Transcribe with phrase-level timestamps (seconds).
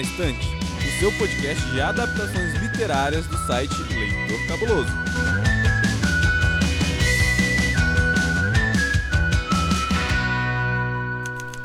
[0.00, 4.90] Na Estante, o seu podcast de adaptações literárias do site Leitor Cabuloso.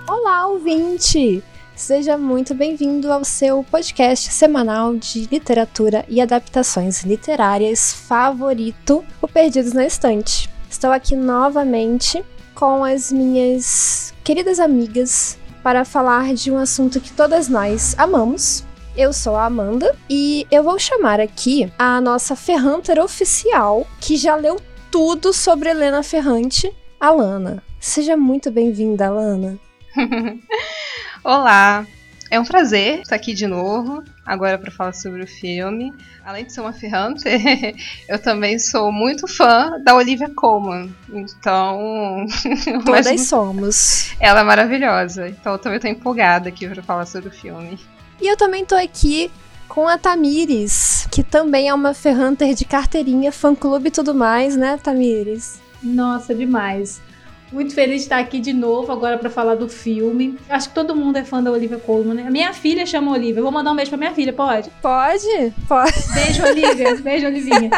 [0.08, 1.42] Olá, ouvinte!
[1.76, 9.72] Seja muito bem-vindo ao seu podcast semanal de literatura e adaptações literárias favorito, o Perdidos
[9.72, 10.50] na Estante.
[10.70, 17.50] Estou aqui novamente com as minhas queridas amigas para falar de um assunto que todas
[17.50, 18.64] nós amamos.
[18.96, 24.36] Eu sou a Amanda e eu vou chamar aqui a nossa Ferrunter oficial, que já
[24.36, 27.64] leu tudo sobre Helena Ferrante, a Lana.
[27.80, 29.58] Seja muito bem-vinda, Lana.
[31.24, 31.84] Olá,
[32.36, 35.94] é um prazer estar aqui de novo, agora para falar sobre o filme.
[36.24, 37.24] Além de ser uma ferrante,
[38.10, 40.94] eu também sou muito fã da Olivia Colman.
[41.10, 42.26] Então.
[42.86, 44.12] Todas somos.
[44.20, 45.30] Ela é maravilhosa.
[45.30, 47.80] Então eu também estou empolgada aqui para falar sobre o filme.
[48.22, 49.32] E eu também tô aqui
[49.70, 54.78] com a Tamires, que também é uma ferranter de carteirinha, fã-clube e tudo mais, né,
[54.82, 55.60] Tamires?
[55.82, 57.02] Nossa, demais.
[57.52, 60.38] Muito feliz de estar aqui de novo agora para falar do filme.
[60.50, 62.30] Acho que todo mundo é fã da Olivia Colman, né?
[62.30, 63.42] Minha filha chama Olivia.
[63.42, 64.70] Vou mandar um beijo pra minha filha, pode?
[64.82, 65.54] Pode?
[65.68, 65.94] Pode.
[66.14, 66.96] Beijo, Olivia.
[66.98, 67.70] beijo, Olivinha.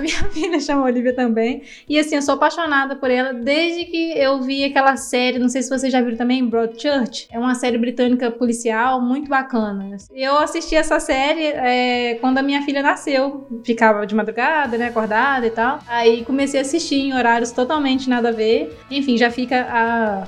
[0.00, 1.62] minha filha chama Olivia também.
[1.88, 5.62] E assim, eu sou apaixonada por ela desde que eu vi aquela série, não sei
[5.62, 7.28] se vocês já viram também, Broadchurch.
[7.30, 9.96] É uma série britânica policial muito bacana.
[10.14, 13.46] Eu assisti essa série é, quando a minha filha nasceu.
[13.64, 15.80] Ficava de madrugada, né, acordada e tal.
[15.86, 18.76] Aí comecei a assistir em horários totalmente nada a ver.
[18.90, 20.26] Enfim, já fica a,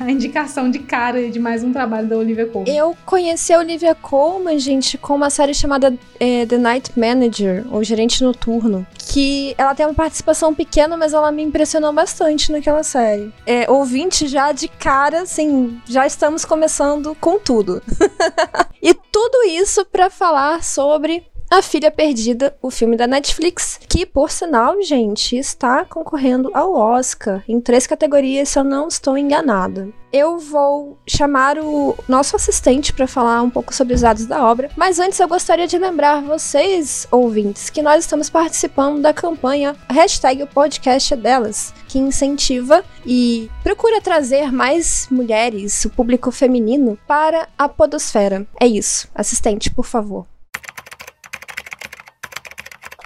[0.00, 2.74] a, indicação de cara de mais um trabalho da Olivia Colman.
[2.74, 7.82] Eu conheci a Olivia Colman, gente, com uma série chamada é, The Night Manager, ou
[7.82, 13.32] Gerente Noturno, que ela tem uma participação pequena, mas ela me impressionou bastante naquela série.
[13.46, 17.82] É, ouvinte já de cara, assim, já estamos começando com tudo.
[18.82, 24.28] e tudo isso para falar sobre a Filha Perdida, o filme da Netflix, que, por
[24.28, 29.88] sinal, gente, está concorrendo ao Oscar em três categorias, se eu não estou enganada.
[30.12, 34.68] Eu vou chamar o nosso assistente para falar um pouco sobre os dados da obra,
[34.76, 40.42] mas antes eu gostaria de lembrar vocês, ouvintes, que nós estamos participando da campanha hashtag
[40.42, 47.68] o podcast delas, que incentiva e procura trazer mais mulheres, o público feminino, para a
[47.68, 48.44] podosfera.
[48.60, 49.08] É isso.
[49.14, 50.26] Assistente, por favor.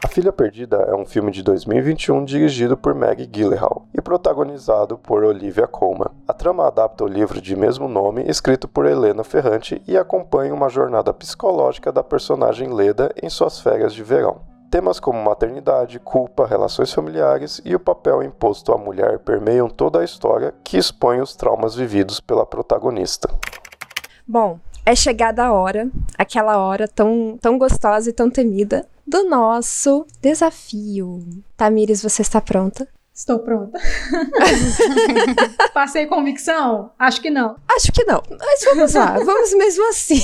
[0.09, 5.23] A Filha Perdida é um filme de 2021 dirigido por Maggie Gyllenhaal e protagonizado por
[5.23, 6.09] Olivia Colman.
[6.27, 10.71] A trama adapta o livro de mesmo nome, escrito por Helena Ferrante, e acompanha uma
[10.71, 14.41] jornada psicológica da personagem Leda em suas férias de verão.
[14.71, 20.05] Temas como maternidade, culpa, relações familiares e o papel imposto à mulher permeiam toda a
[20.05, 23.29] história que expõe os traumas vividos pela protagonista.
[24.27, 30.07] Bom, é chegada a hora, aquela hora tão, tão gostosa e tão temida, do nosso
[30.21, 31.25] desafio.
[31.57, 32.87] Tamires, você está pronta?
[33.19, 33.81] Estou pronta.
[35.75, 36.93] Passei convicção?
[36.97, 37.57] Acho que não.
[37.75, 38.23] Acho que não.
[38.31, 40.21] Mas vamos lá, vamos mesmo assim.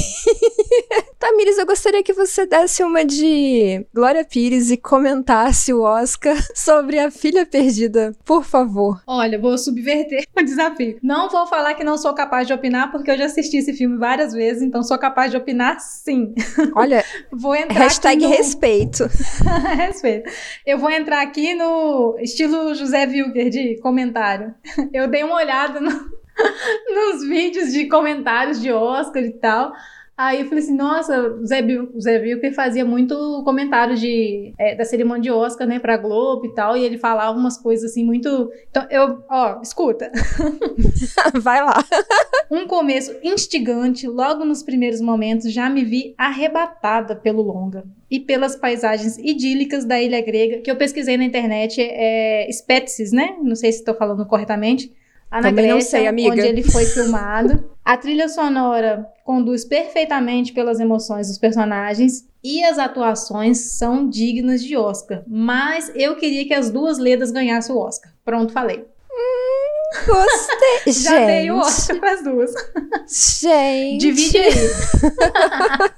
[1.19, 7.01] Tamires, eu gostaria que você desse uma de Glória Pires e comentasse o Oscar sobre
[7.01, 9.03] a filha perdida, por favor.
[9.09, 10.97] Olha, vou subverter o desafio.
[11.03, 13.99] Não vou falar que não sou capaz de opinar, porque eu já assisti esse filme
[13.99, 16.33] várias vezes, então sou capaz de opinar sim.
[16.77, 18.29] Olha, vou entrar hashtag no...
[18.29, 19.11] respeito.
[19.77, 20.31] respeito.
[20.65, 24.55] Eu vou entrar aqui no estilo José Wilker de comentário.
[24.93, 29.73] Eu dei uma olhada no, nos vídeos de comentários de Oscar e tal.
[30.17, 34.53] Aí eu falei assim, nossa, o Zé, Bil, o Zé Wilker fazia muito comentário de,
[34.57, 37.91] é, da cerimônia de Oscar, né, pra Globo e tal, e ele falava umas coisas
[37.91, 38.49] assim muito...
[38.71, 40.13] Então, eu, ó, escuta.
[41.35, 41.85] Vai lá.
[42.49, 48.55] um começo instigante, logo nos primeiros momentos, já me vi arrebatada pelo longa e pelas
[48.55, 53.37] paisagens idílicas da ilha grega, que eu pesquisei na internet, é Spetses, né?
[53.43, 54.93] Não sei se estou falando corretamente.
[55.41, 56.33] Na Também não Grécia, sei, amiga.
[56.33, 57.65] onde ele foi filmado.
[57.85, 64.77] A trilha sonora conduz perfeitamente pelas emoções dos personagens e as atuações são dignas de
[64.77, 65.23] Oscar.
[65.27, 68.13] Mas eu queria que as duas ledas ganhassem o Oscar.
[68.25, 68.85] Pronto, falei.
[70.07, 70.93] Gostei.
[70.93, 72.53] Já gente, dei o Oscar para as duas.
[73.41, 74.01] Gente.
[74.01, 74.53] Divide aí.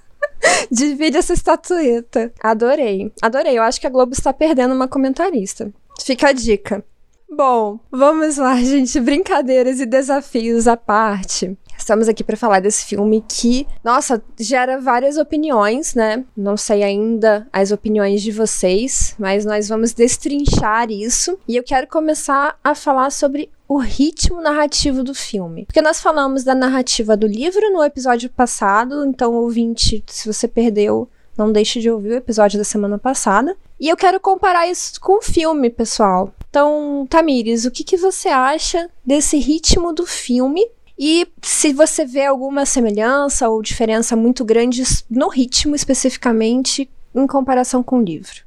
[0.70, 2.32] Divide essa estatueta.
[2.40, 3.12] Adorei.
[3.22, 3.58] Adorei.
[3.58, 5.72] Eu acho que a Globo está perdendo uma comentarista.
[6.04, 6.84] Fica a dica.
[7.28, 9.00] Bom, vamos lá, gente.
[9.00, 11.56] Brincadeiras e desafios à parte.
[11.76, 16.24] Estamos aqui para falar desse filme que, nossa, gera várias opiniões, né?
[16.36, 21.38] Não sei ainda as opiniões de vocês, mas nós vamos destrinchar isso.
[21.46, 25.66] E eu quero começar a falar sobre o ritmo narrativo do filme.
[25.66, 31.08] Porque nós falamos da narrativa do livro no episódio passado, então, ouvinte, se você perdeu,
[31.36, 33.56] não deixe de ouvir o episódio da semana passada.
[33.78, 36.32] E eu quero comparar isso com o filme, pessoal.
[36.48, 40.66] Então, Tamires, o que, que você acha desse ritmo do filme?
[40.98, 47.82] E se você vê alguma semelhança ou diferença muito grande no ritmo especificamente em comparação
[47.82, 48.46] com o livro?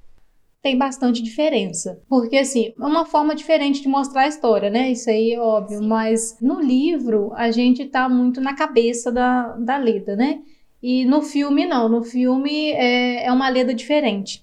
[0.61, 2.01] Tem bastante diferença.
[2.09, 4.91] Porque, assim, é uma forma diferente de mostrar a história, né?
[4.91, 5.81] Isso aí é óbvio.
[5.81, 10.41] Mas no livro, a gente tá muito na cabeça da, da Leda, né?
[10.81, 11.87] E no filme, não.
[11.87, 14.41] No filme é, é uma Leda diferente.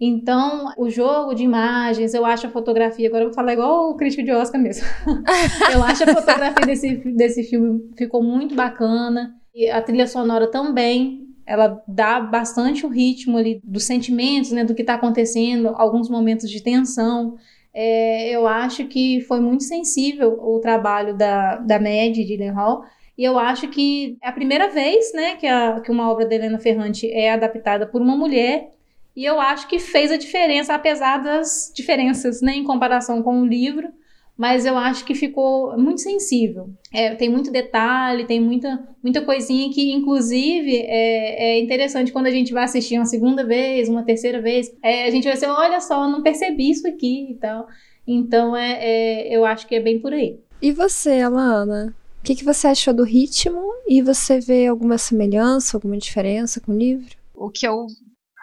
[0.00, 3.96] Então, o jogo de imagens, eu acho a fotografia, agora eu vou falar igual o
[3.96, 4.86] crítico de Oscar mesmo.
[5.74, 9.34] eu acho a fotografia desse, desse filme ficou muito bacana.
[9.54, 14.74] E a trilha sonora também, ela dá bastante o ritmo ali dos sentimentos, né, do
[14.74, 17.36] que está acontecendo, alguns momentos de tensão.
[17.74, 22.16] É, eu acho que foi muito sensível o trabalho da, da Mad
[22.54, 22.84] Hall
[23.18, 26.34] e eu acho que é a primeira vez né, que, a, que uma obra da
[26.34, 28.70] Helena Ferrante é adaptada por uma mulher
[29.16, 33.46] e eu acho que fez a diferença, apesar das diferenças né, em comparação com o
[33.46, 33.88] livro.
[34.36, 36.70] Mas eu acho que ficou muito sensível.
[36.90, 42.30] É, tem muito detalhe, tem muita, muita coisinha que, inclusive, é, é interessante quando a
[42.30, 44.74] gente vai assistir uma segunda vez, uma terceira vez.
[44.82, 47.66] É, a gente vai ser, olha só, não percebi isso aqui e tal.
[48.06, 50.40] Então, é, é, eu acho que é bem por aí.
[50.62, 51.94] E você, Alana?
[52.20, 53.62] O que, que você achou do ritmo?
[53.86, 57.14] E você vê alguma semelhança, alguma diferença com o livro?
[57.34, 57.86] O que eu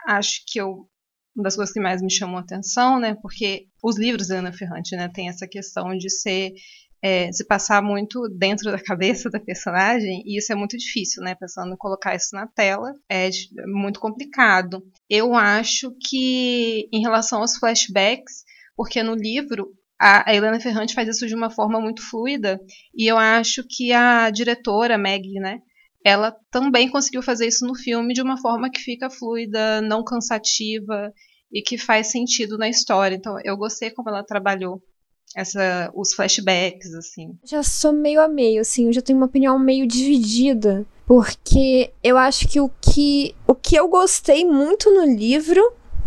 [0.07, 0.87] acho que eu
[1.35, 3.15] uma das coisas que mais me chamou a atenção, né?
[3.21, 6.53] Porque os livros da Ana Ferrante, né, tem essa questão de ser
[6.99, 11.35] é, se passar muito dentro da cabeça da personagem, e isso é muito difícil, né?
[11.35, 13.29] Pensando em colocar isso na tela, é
[13.67, 14.83] muito complicado.
[15.07, 18.43] Eu acho que, em relação aos flashbacks,
[18.75, 22.59] porque no livro a, Helena Ferrante faz isso de uma forma muito fluida,
[22.95, 25.59] e eu acho que a diretora, Meg, né?
[26.03, 31.11] Ela também conseguiu fazer isso no filme de uma forma que fica fluida, não cansativa
[31.51, 33.15] e que faz sentido na história.
[33.15, 34.81] Então, eu gostei como ela trabalhou
[35.35, 37.37] essa, os flashbacks, assim.
[37.45, 42.17] Já sou meio a meio, assim, eu já tenho uma opinião meio dividida, porque eu
[42.17, 45.61] acho que o que, o que eu gostei muito no livro,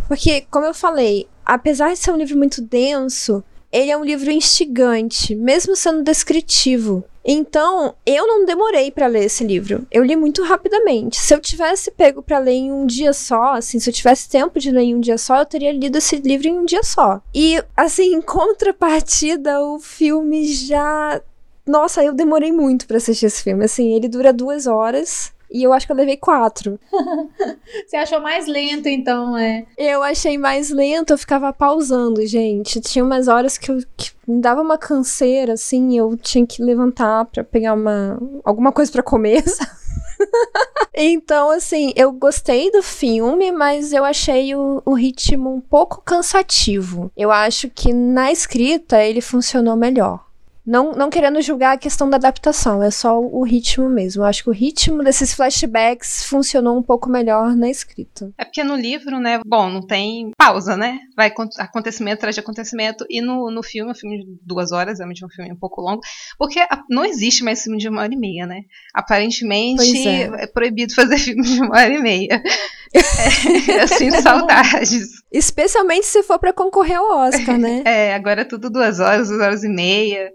[0.08, 3.42] porque, como eu falei, apesar de ser um livro muito denso,
[3.72, 7.04] ele é um livro instigante, mesmo sendo descritivo.
[7.24, 9.86] Então, eu não demorei para ler esse livro.
[9.90, 11.20] Eu li muito rapidamente.
[11.20, 14.58] Se eu tivesse pego para ler em um dia só, assim, se eu tivesse tempo
[14.58, 17.20] de ler em um dia só, eu teria lido esse livro em um dia só.
[17.34, 21.20] E, assim, em contrapartida, o filme já.
[21.66, 23.64] Nossa, eu demorei muito para assistir esse filme.
[23.64, 25.32] Assim, ele dura duas horas.
[25.50, 26.78] E eu acho que eu levei quatro.
[27.86, 29.66] Você achou mais lento, então, é?
[29.76, 32.80] Eu achei mais lento, eu ficava pausando, gente.
[32.80, 37.24] Tinha umas horas que, eu, que me dava uma canseira, assim, eu tinha que levantar
[37.26, 39.42] para pegar uma alguma coisa para comer,
[40.94, 47.10] então, assim, eu gostei do filme, mas eu achei o, o, ritmo um pouco cansativo.
[47.16, 50.29] Eu acho que na escrita ele funcionou melhor.
[50.70, 54.22] Não, não querendo julgar a questão da adaptação, é só o ritmo mesmo.
[54.22, 58.30] Eu acho que o ritmo desses flashbacks funcionou um pouco melhor na escrita.
[58.38, 61.00] É porque no livro, né, bom, não tem pausa, né?
[61.16, 63.04] Vai acontecimento atrás de acontecimento.
[63.10, 66.02] E no, no filme, um filme de duas horas, realmente um filme um pouco longo,
[66.38, 68.60] porque não existe mais filme de uma hora e meia, né?
[68.94, 70.44] Aparentemente é.
[70.44, 70.46] é.
[70.46, 72.40] proibido fazer filme de uma hora e meia.
[72.94, 75.20] é, eu sinto saudades.
[75.32, 77.82] Especialmente se for para concorrer ao Oscar, né?
[77.90, 80.30] É, agora é tudo duas horas, duas horas e meia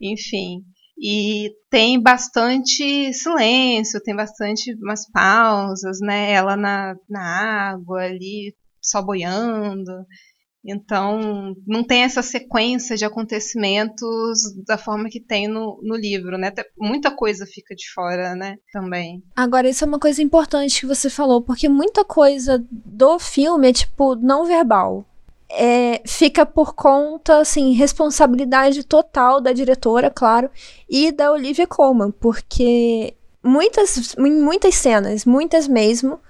[0.00, 0.62] enfim.
[1.02, 6.32] E tem bastante silêncio, tem bastante umas pausas, né?
[6.32, 10.04] Ela na, na água ali, só boiando.
[10.64, 16.52] Então, não tem essa sequência de acontecimentos da forma que tem no, no livro, né?
[16.78, 18.56] Muita coisa fica de fora, né?
[18.70, 19.22] Também.
[19.34, 23.72] Agora, isso é uma coisa importante que você falou, porque muita coisa do filme é,
[23.72, 25.06] tipo, não verbal.
[25.50, 30.50] É, fica por conta, assim, responsabilidade total da diretora, claro,
[30.88, 36.20] e da Olivia Colman, porque muitas, em muitas cenas, muitas mesmo,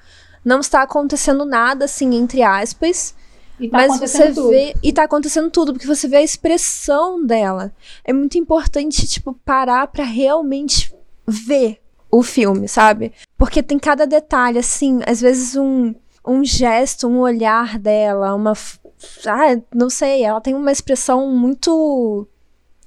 [0.45, 3.15] não está acontecendo nada, assim, entre aspas.
[3.59, 4.49] Tá mas você tudo.
[4.49, 4.75] vê.
[4.83, 7.73] E tá acontecendo tudo, porque você vê a expressão dela.
[8.03, 10.95] É muito importante, tipo, parar pra realmente
[11.27, 11.79] ver
[12.11, 13.12] o filme, sabe?
[13.37, 15.95] Porque tem cada detalhe, assim, às vezes um,
[16.27, 18.55] um gesto, um olhar dela, uma.
[19.26, 22.26] Ah, não sei, ela tem uma expressão muito.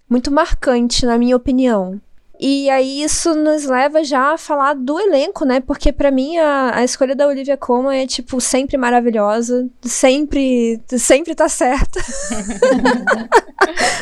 [0.10, 2.01] muito marcante, na minha opinião.
[2.39, 5.62] E aí isso nos leva já a falar do elenco, né?
[5.62, 11.36] Porque para mim a, a escolha da Olivia Colman é tipo sempre maravilhosa, sempre sempre
[11.36, 12.01] tá certa.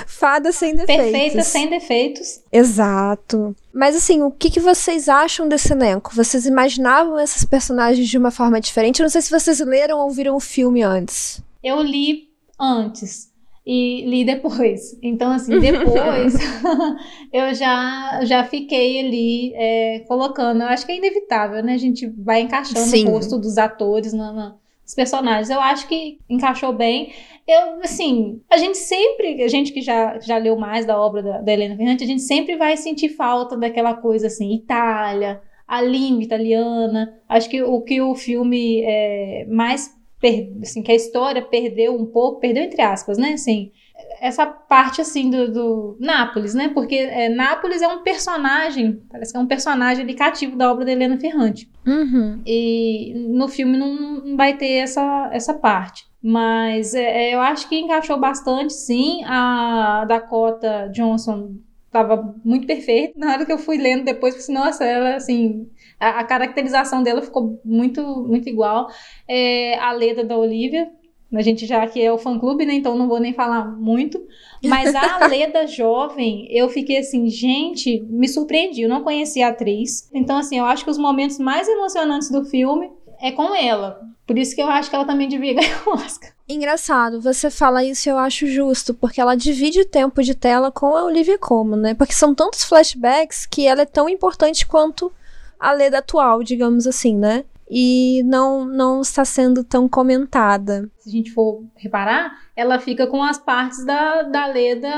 [0.07, 1.11] Fada sem defeitos.
[1.11, 2.41] Perfeita sem defeitos.
[2.51, 3.55] Exato.
[3.73, 6.15] Mas assim, o que, que vocês acham desse elenco?
[6.15, 9.01] Vocês imaginavam esses personagens de uma forma diferente?
[9.01, 11.40] Eu não sei se vocês leram ou viram o filme antes.
[11.63, 13.31] Eu li antes
[13.65, 14.97] e li depois.
[15.01, 16.33] Então, assim, depois
[17.31, 20.61] eu já, já fiquei ali é, colocando.
[20.61, 21.73] Eu acho que é inevitável, né?
[21.73, 23.07] A gente vai encaixando Sim.
[23.07, 24.55] o rosto dos atores na, na-
[24.95, 25.49] personagens.
[25.49, 27.13] Eu acho que encaixou bem.
[27.47, 31.41] Eu, assim, a gente sempre, a gente que já, já leu mais da obra da,
[31.41, 36.23] da Helena Ferrante, a gente sempre vai sentir falta daquela coisa assim, Itália, a língua
[36.23, 37.17] italiana.
[37.27, 39.89] Acho que o que o filme é, mais
[40.21, 43.33] per- assim, que a história perdeu um pouco, perdeu entre aspas, né?
[43.33, 43.71] Assim,
[44.19, 46.69] essa parte assim do, do Nápoles, né?
[46.69, 50.85] Porque é, Nápoles é um personagem, parece que é um personagem ali cativo da obra
[50.85, 51.69] da Helena Ferrante.
[51.85, 52.41] Uhum.
[52.45, 56.05] E no filme não, não vai ter essa, essa parte.
[56.23, 59.23] Mas é, é, eu acho que encaixou bastante, sim.
[59.25, 61.55] A Dakota Johnson
[61.87, 63.17] estava muito perfeita.
[63.19, 65.67] Na hora que eu fui lendo depois, pensei, nossa, ela assim.
[66.01, 68.89] A, a caracterização dela ficou muito, muito igual.
[69.27, 70.89] É, a Leda da Olivia.
[71.33, 72.73] A gente já que é o fã clube, né?
[72.73, 74.21] Então não vou nem falar muito.
[74.65, 78.81] Mas a Leda jovem, eu fiquei assim, gente, me surpreendi.
[78.81, 80.09] Eu não conhecia a atriz.
[80.13, 82.91] Então, assim, eu acho que os momentos mais emocionantes do filme
[83.21, 84.01] é com ela.
[84.25, 86.31] Por isso que eu acho que ela também devia ganhar o Oscar.
[86.49, 90.69] Engraçado, você fala isso e eu acho justo, porque ela divide o tempo de tela
[90.69, 91.93] com a Olivia Colman, né?
[91.93, 95.11] Porque são tantos flashbacks que ela é tão importante quanto
[95.61, 97.45] a Leda atual, digamos assim, né?
[97.69, 100.89] E não, não está sendo tão comentada.
[100.97, 104.91] Se a gente for reparar, ela fica com as partes da, da Leda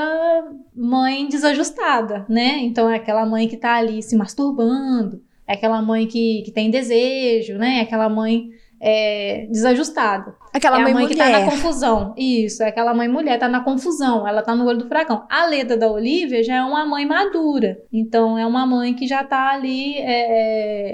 [0.74, 2.58] mãe desajustada, né?
[2.60, 6.70] Então é aquela mãe que tá ali se masturbando, é aquela mãe que, que tem
[6.70, 7.78] desejo, né?
[7.78, 8.48] É aquela mãe
[8.86, 10.34] é, desajustada.
[10.52, 11.16] Aquela é mãe, mãe mulher.
[11.16, 12.14] que tá na confusão.
[12.18, 15.24] Isso, é aquela mãe mulher, tá na confusão, ela tá no olho do furacão.
[15.30, 17.78] A Leda da Olivia já é uma mãe madura.
[17.90, 20.02] Então é uma mãe que já tá ali, é,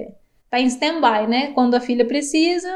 [0.05, 0.09] é,
[0.49, 1.49] tá em stand-by, né?
[1.49, 2.71] Quando a filha precisa,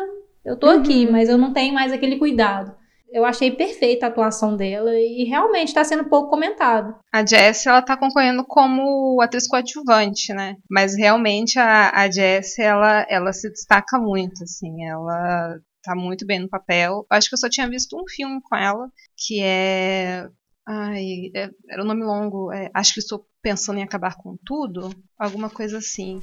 [0.44, 1.12] eu tô aqui, Uhum.
[1.12, 2.74] mas eu não tenho mais aquele cuidado.
[3.14, 6.96] Eu achei perfeita a atuação dela e realmente tá sendo pouco comentado.
[7.12, 10.56] A Jessie, ela tá concorrendo como atriz coadjuvante, né?
[10.68, 14.84] Mas realmente a, a Jessie, ela, ela se destaca muito, assim.
[14.84, 17.06] Ela tá muito bem no papel.
[17.08, 20.26] Acho que eu só tinha visto um filme com ela, que é...
[20.66, 22.50] Ai, é- era um nome longo.
[22.50, 24.90] é, acho que estou pensando em acabar com tudo.
[25.16, 26.18] Alguma coisa assim.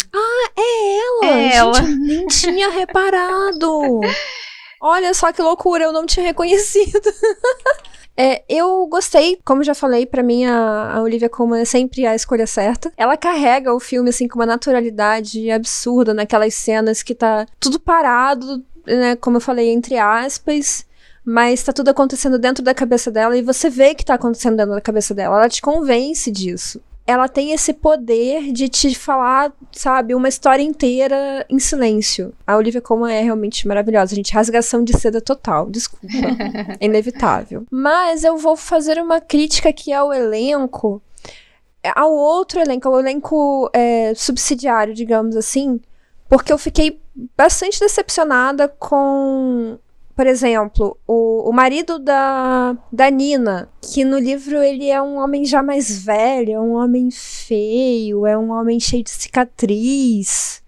[0.57, 1.25] É ela!
[1.25, 1.77] É Gente, ela.
[1.77, 4.01] eu nem tinha reparado.
[4.81, 6.99] Olha só que loucura, eu não tinha reconhecido.
[8.17, 12.13] É, eu gostei, como já falei, pra mim a, a Olivia Colman é sempre a
[12.13, 12.91] escolha certa.
[12.97, 18.63] Ela carrega o filme assim com uma naturalidade absurda naquelas cenas que tá tudo parado,
[18.85, 20.85] né, como eu falei entre aspas,
[21.23, 24.73] mas tá tudo acontecendo dentro da cabeça dela e você vê que tá acontecendo dentro
[24.73, 25.37] da cabeça dela.
[25.37, 31.45] Ela te convence disso ela tem esse poder de te falar, sabe, uma história inteira
[31.49, 32.33] em silêncio.
[32.45, 34.33] A Olivia Colman é realmente maravilhosa, gente.
[34.33, 36.07] Rasgação de seda total, desculpa.
[36.79, 37.65] é inevitável.
[37.69, 41.01] Mas eu vou fazer uma crítica aqui ao elenco,
[41.95, 45.81] ao outro elenco, ao elenco é, subsidiário, digamos assim,
[46.29, 47.01] porque eu fiquei
[47.35, 49.77] bastante decepcionada com
[50.15, 55.45] por exemplo, o, o marido da, da Nina, que no livro ele é um homem
[55.45, 60.61] já mais velho, é um homem feio, é um homem cheio de cicatriz.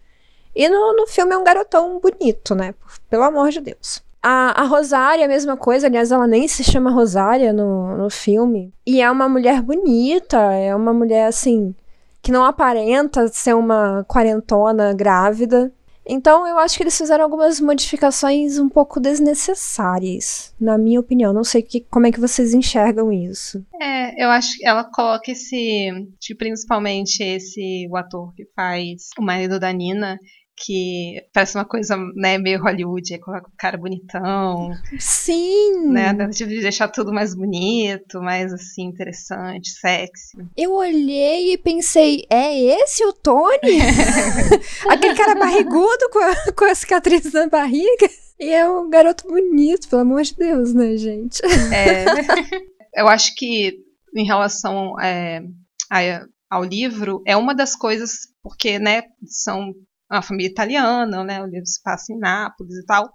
[0.55, 2.75] E no, no filme é um garotão bonito, né?
[3.09, 4.03] Pelo amor de Deus.
[4.21, 8.73] A, a Rosária, a mesma coisa, aliás, ela nem se chama Rosária no, no filme.
[8.85, 11.75] E é uma mulher bonita, é uma mulher assim,
[12.21, 15.71] que não aparenta ser uma quarentona grávida.
[16.05, 21.31] Então, eu acho que eles fizeram algumas modificações um pouco desnecessárias, na minha opinião.
[21.31, 23.65] Não sei que, como é que vocês enxergam isso.
[23.81, 29.21] É, eu acho que ela coloca esse, que principalmente esse, o ator que faz o
[29.21, 30.19] marido da Nina,
[30.55, 34.71] que parece uma coisa né, meio Hollywood, com o cara bonitão.
[34.99, 35.87] Sim!
[35.89, 40.37] Né, tentativa de deixar tudo mais bonito, mais assim, interessante, sexy.
[40.55, 43.57] Eu olhei e pensei, é esse o Tony?
[44.87, 48.09] Aquele cara barrigudo com a, com a cicatriz na barriga?
[48.39, 51.41] E é um garoto bonito, pelo amor de Deus, né, gente?
[51.73, 52.05] É,
[53.01, 53.79] eu acho que
[54.15, 55.41] em relação é,
[55.89, 59.73] a, ao livro, é uma das coisas, porque, né, são
[60.15, 61.41] uma família italiana, né?
[61.41, 63.09] O livro se passa em Nápoles e tal.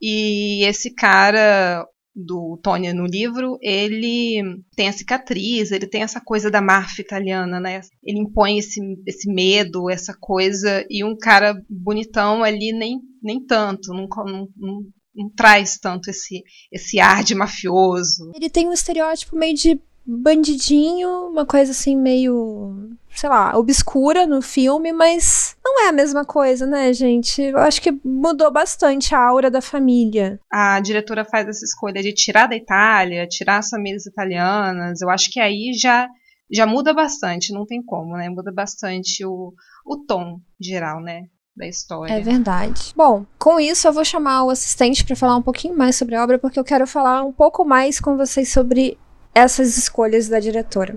[0.00, 4.42] E esse cara do Tony no livro, ele
[4.74, 7.82] tem a cicatriz, ele tem essa coisa da máfia italiana, né?
[8.02, 13.92] Ele impõe esse, esse medo, essa coisa, e um cara bonitão ali nem, nem tanto,
[13.92, 14.82] não, não, não,
[15.14, 18.32] não traz tanto esse, esse ar de mafioso.
[18.34, 24.40] Ele tem um estereótipo meio de bandidinho, uma coisa assim meio, sei lá, obscura no
[24.40, 27.42] filme, mas não é a mesma coisa, né, gente?
[27.42, 30.38] Eu acho que mudou bastante a aura da família.
[30.50, 35.00] A diretora faz essa escolha de tirar da Itália, tirar as famílias italianas.
[35.00, 36.08] Eu acho que aí já
[36.48, 38.28] já muda bastante, não tem como, né?
[38.28, 39.52] Muda bastante o,
[39.84, 41.24] o tom geral, né?
[41.56, 42.12] Da história.
[42.12, 42.92] É verdade.
[42.94, 46.22] Bom, com isso eu vou chamar o assistente para falar um pouquinho mais sobre a
[46.22, 48.98] obra, porque eu quero falar um pouco mais com vocês sobre
[49.36, 50.96] essas escolhas da diretora.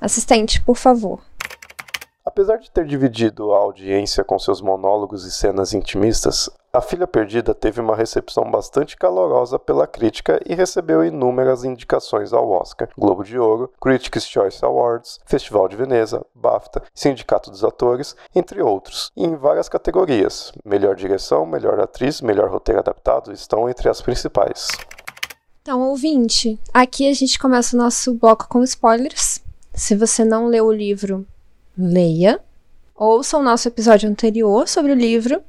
[0.00, 1.20] Assistente, por favor.
[2.24, 7.52] Apesar de ter dividido a audiência com seus monólogos e cenas intimistas, A Filha Perdida
[7.52, 13.36] teve uma recepção bastante calorosa pela crítica e recebeu inúmeras indicações ao Oscar, Globo de
[13.36, 19.34] Ouro, Critics' Choice Awards, Festival de Veneza, BAFTA, Sindicato dos Atores, entre outros, e em
[19.34, 20.52] várias categorias.
[20.64, 24.68] Melhor direção, melhor atriz, melhor roteiro adaptado estão entre as principais.
[25.62, 29.40] Então, ouvinte, aqui a gente começa o nosso bloco com spoilers.
[29.72, 31.24] Se você não leu o livro,
[31.78, 32.40] leia.
[32.96, 35.40] Ouça o nosso episódio anterior sobre o livro.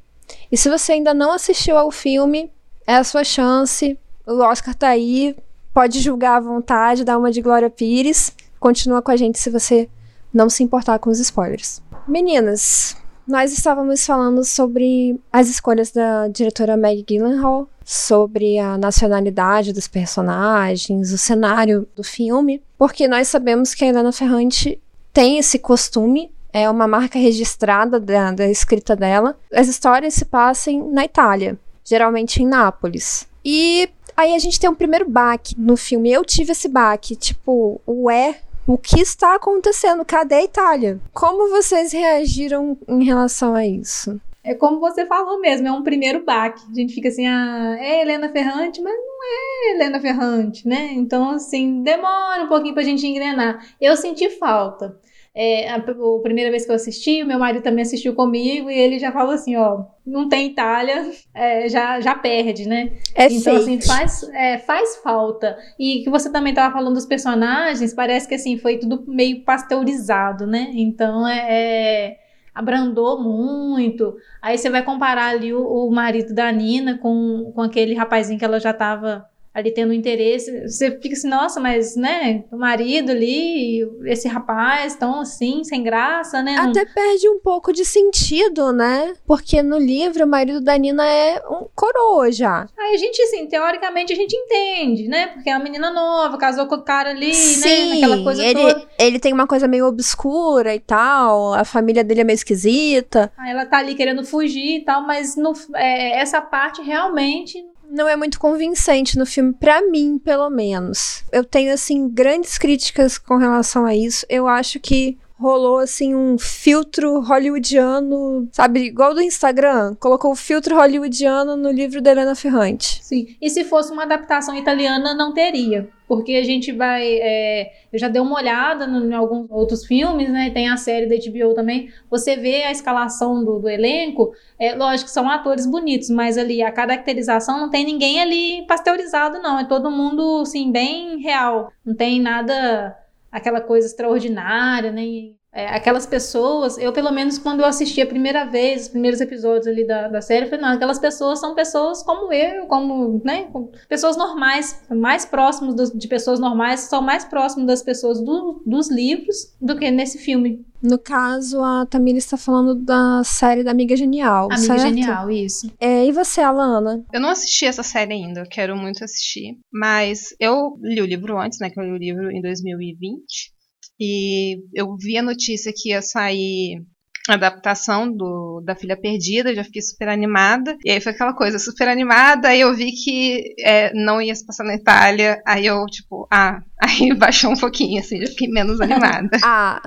[0.52, 2.52] E se você ainda não assistiu ao filme,
[2.86, 3.98] é a sua chance.
[4.24, 5.36] O Oscar tá aí.
[5.74, 8.34] Pode julgar à vontade, dar uma de Glória Pires.
[8.60, 9.90] Continua com a gente se você
[10.32, 11.82] não se importar com os spoilers.
[12.08, 12.96] Meninas,
[13.28, 21.12] nós estávamos falando sobre as escolhas da diretora Meg Gyllenhaal, sobre a nacionalidade dos personagens,
[21.12, 24.80] o cenário do filme, porque nós sabemos que a Helena Ferrante
[25.12, 29.38] tem esse costume, é uma marca registrada da, da escrita dela.
[29.52, 33.28] As histórias se passam na Itália, geralmente em Nápoles.
[33.44, 36.12] E aí a gente tem um primeiro baque no filme.
[36.12, 40.06] Eu tive esse baque, tipo, ué, o que está acontecendo?
[40.06, 41.00] Cadê a Itália?
[41.14, 44.20] Como vocês reagiram em relação a isso?
[44.44, 46.62] É como você falou mesmo, é um primeiro baque.
[46.70, 50.92] A gente fica assim, ah, é Helena Ferrante, mas não é Helena Ferrante, né?
[50.92, 53.66] Então, assim, demora um pouquinho pra gente engrenar.
[53.80, 55.00] Eu senti falta.
[55.36, 58.78] É, a, a, primeira vez que eu assisti, o meu marido também assistiu comigo e
[58.78, 62.92] ele já falou assim, ó, não tem Itália, é, já, já perde, né?
[63.16, 65.58] É então, assim, faz, é, faz falta.
[65.80, 70.46] E que você também tava falando dos personagens, parece que assim, foi tudo meio pasteurizado,
[70.46, 70.70] né?
[70.74, 72.18] Então é, é
[72.54, 74.16] abrandou muito.
[74.40, 78.46] Aí você vai comparar ali o, o marido da Nina com, com aquele rapazinho que
[78.46, 83.88] ela já tava ali tendo interesse, você fica assim, nossa, mas, né, o marido ali,
[84.06, 86.56] esse rapaz tão assim, sem graça, né?
[86.58, 89.14] Até perde um pouco de sentido, né?
[89.28, 92.68] Porque no livro o marido da Nina é um coroa já.
[92.78, 95.28] Aí a gente, assim, teoricamente a gente entende, né?
[95.28, 97.34] Porque é uma menina nova, casou com o cara ali, né?
[97.34, 97.96] Sim, né?
[97.96, 98.88] Naquela coisa ele, toda.
[98.98, 103.32] ele tem uma coisa meio obscura e tal, a família dele é meio esquisita.
[103.38, 107.64] Aí ela tá ali querendo fugir e tal, mas no, é, essa parte realmente
[107.94, 111.24] não é muito convincente no filme, para mim, pelo menos.
[111.32, 114.26] Eu tenho, assim, grandes críticas com relação a isso.
[114.28, 120.76] Eu acho que rolou assim um filtro hollywoodiano, sabe, igual do Instagram, colocou o filtro
[120.78, 123.04] hollywoodiano no livro da Helena Ferrante.
[123.04, 123.36] Sim.
[123.42, 125.90] E se fosse uma adaptação italiana, não teria.
[126.08, 127.04] Porque a gente vai.
[127.06, 130.52] É, eu já dei uma olhada no, em alguns outros filmes, né?
[130.52, 131.90] Tem a série da HBO também.
[132.10, 134.34] Você vê a escalação do, do elenco.
[134.60, 139.60] É, lógico são atores bonitos, mas ali a caracterização não tem ninguém ali pasteurizado, não.
[139.60, 141.72] É todo mundo, assim, bem real.
[141.86, 142.96] Não tem nada
[143.34, 148.44] aquela coisa extraordinária, nem é, aquelas pessoas, eu pelo menos quando eu assisti a primeira
[148.46, 152.02] vez, os primeiros episódios ali da, da série, eu falei, não, aquelas pessoas são pessoas
[152.02, 153.48] como eu, como, né,
[153.88, 158.90] pessoas normais, mais próximos do, de pessoas normais, são mais próximos das pessoas do, dos
[158.90, 160.66] livros do que nesse filme.
[160.82, 164.82] No caso, a Tamira está falando da série da Amiga Genial, Amiga certo?
[164.82, 165.72] Genial, isso.
[165.80, 167.06] É, e você, Alana?
[167.14, 169.58] Eu não assisti essa série ainda, eu quero muito assistir.
[169.72, 171.70] Mas eu li o livro antes, né?
[171.70, 173.54] Que eu li o livro em 2020.
[174.00, 176.82] E eu vi a notícia que ia sair
[177.30, 180.78] adaptação do, da Filha Perdida, já fiquei super animada.
[180.84, 184.46] E aí foi aquela coisa super animada, aí eu vi que é, não ia se
[184.46, 188.82] passar na Itália, aí eu, tipo, ah, aí baixou um pouquinho, assim, já fiquei menos
[188.82, 189.38] animada.
[189.44, 189.82] ah.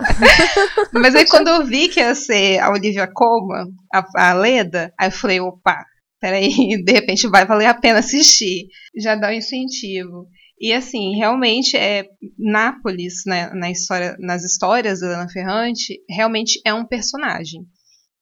[0.93, 5.09] Mas aí quando eu vi que ia ser a Olivia Colman, a, a Leda, aí
[5.09, 5.85] eu falei, opa,
[6.21, 8.69] peraí, de repente vai valer a pena assistir.
[8.97, 10.27] Já dá um incentivo.
[10.59, 12.05] E assim, realmente é
[12.39, 17.67] Nápoles, né, na história, nas histórias da Ana Ferrante, realmente é um personagem.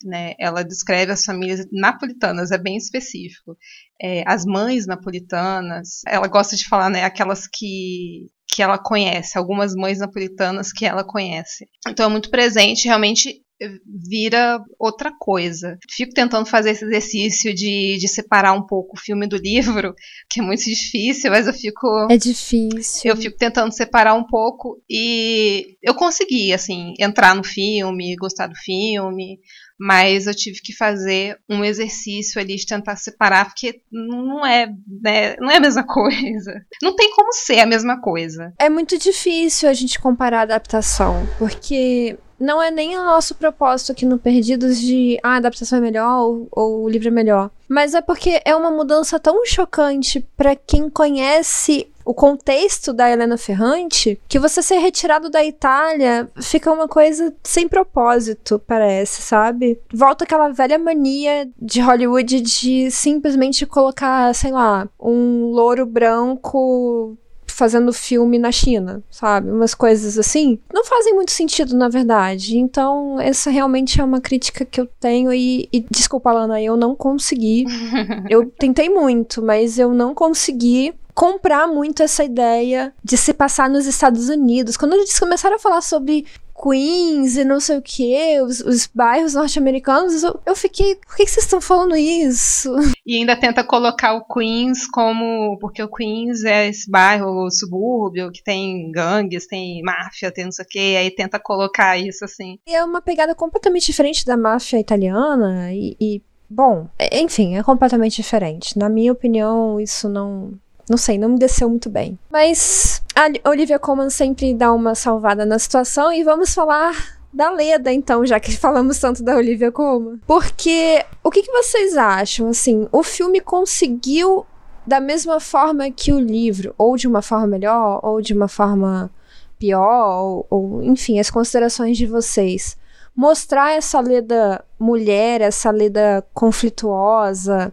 [0.03, 0.35] Né?
[0.39, 3.57] Ela descreve as famílias napolitanas, é bem específico.
[4.01, 9.75] É, as mães napolitanas, ela gosta de falar, né, aquelas que que ela conhece, algumas
[9.75, 11.69] mães napolitanas que ela conhece.
[11.89, 13.44] Então é muito presente, realmente
[13.87, 15.79] vira outra coisa.
[15.91, 19.95] Fico tentando fazer esse exercício de, de separar um pouco o filme do livro,
[20.29, 22.07] que é muito difícil, mas eu fico.
[22.11, 23.11] É difícil.
[23.11, 28.57] Eu fico tentando separar um pouco e eu consegui, assim, entrar no filme, gostar do
[28.57, 29.39] filme,
[29.79, 34.67] mas eu tive que fazer um exercício ali de tentar separar, porque não é,
[35.03, 36.65] né, não é a mesma coisa.
[36.83, 38.53] Não tem como ser a mesma coisa.
[38.59, 43.93] É muito difícil a gente comparar a adaptação, porque não é nem o nosso propósito
[43.93, 47.51] aqui no Perdidos de ah, a adaptação é melhor ou, ou o livro é melhor.
[47.69, 53.39] Mas é porque é uma mudança tão chocante para quem conhece o contexto da Helena
[53.39, 59.81] Ferrante que você ser retirado da Itália fica uma coisa sem propósito, parece, sabe?
[59.93, 67.17] Volta aquela velha mania de Hollywood de simplesmente colocar, sei lá, um louro branco
[67.55, 69.49] fazendo filme na China, sabe?
[69.49, 70.59] Umas coisas assim.
[70.73, 72.59] Não fazem muito sentido, na verdade.
[72.59, 75.33] Então, essa realmente é uma crítica que eu tenho.
[75.33, 77.65] E, e desculpa, Lana, eu não consegui.
[78.29, 83.87] eu tentei muito, mas eu não consegui comprar muito essa ideia de se passar nos
[83.87, 84.77] Estados Unidos.
[84.77, 89.35] Quando eles começaram a falar sobre Queens e não sei o que, os, os bairros
[89.35, 92.73] norte-americanos, eu, eu, fiquei, por que, que vocês estão falando isso?
[93.07, 98.43] E ainda tenta colocar o Queens como, porque o Queens é esse bairro, subúrbio, que
[98.43, 102.59] tem gangues, tem máfia, tem não sei o que, aí tenta colocar isso assim.
[102.67, 108.17] E é uma pegada completamente diferente da máfia italiana e, e Bom, enfim, é completamente
[108.17, 108.79] diferente.
[108.79, 110.53] Na minha opinião, isso não,
[110.89, 112.19] não sei, não me desceu muito bem.
[112.31, 117.93] Mas a Olivia Colman sempre dá uma salvada na situação e vamos falar da Leda,
[117.93, 120.21] então, já que falamos tanto da Olivia Colman.
[120.27, 122.49] Porque o que, que vocês acham?
[122.49, 124.47] Assim, o filme conseguiu
[124.87, 129.11] da mesma forma que o livro, ou de uma forma melhor, ou de uma forma
[129.59, 132.77] pior, ou, ou enfim, as considerações de vocês.
[133.17, 137.73] Mostrar essa Leda mulher, essa Leda conflituosa,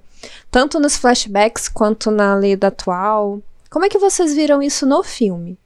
[0.49, 3.41] tanto nos flashbacks quanto na leda atual.
[3.69, 5.57] Como é que vocês viram isso no filme?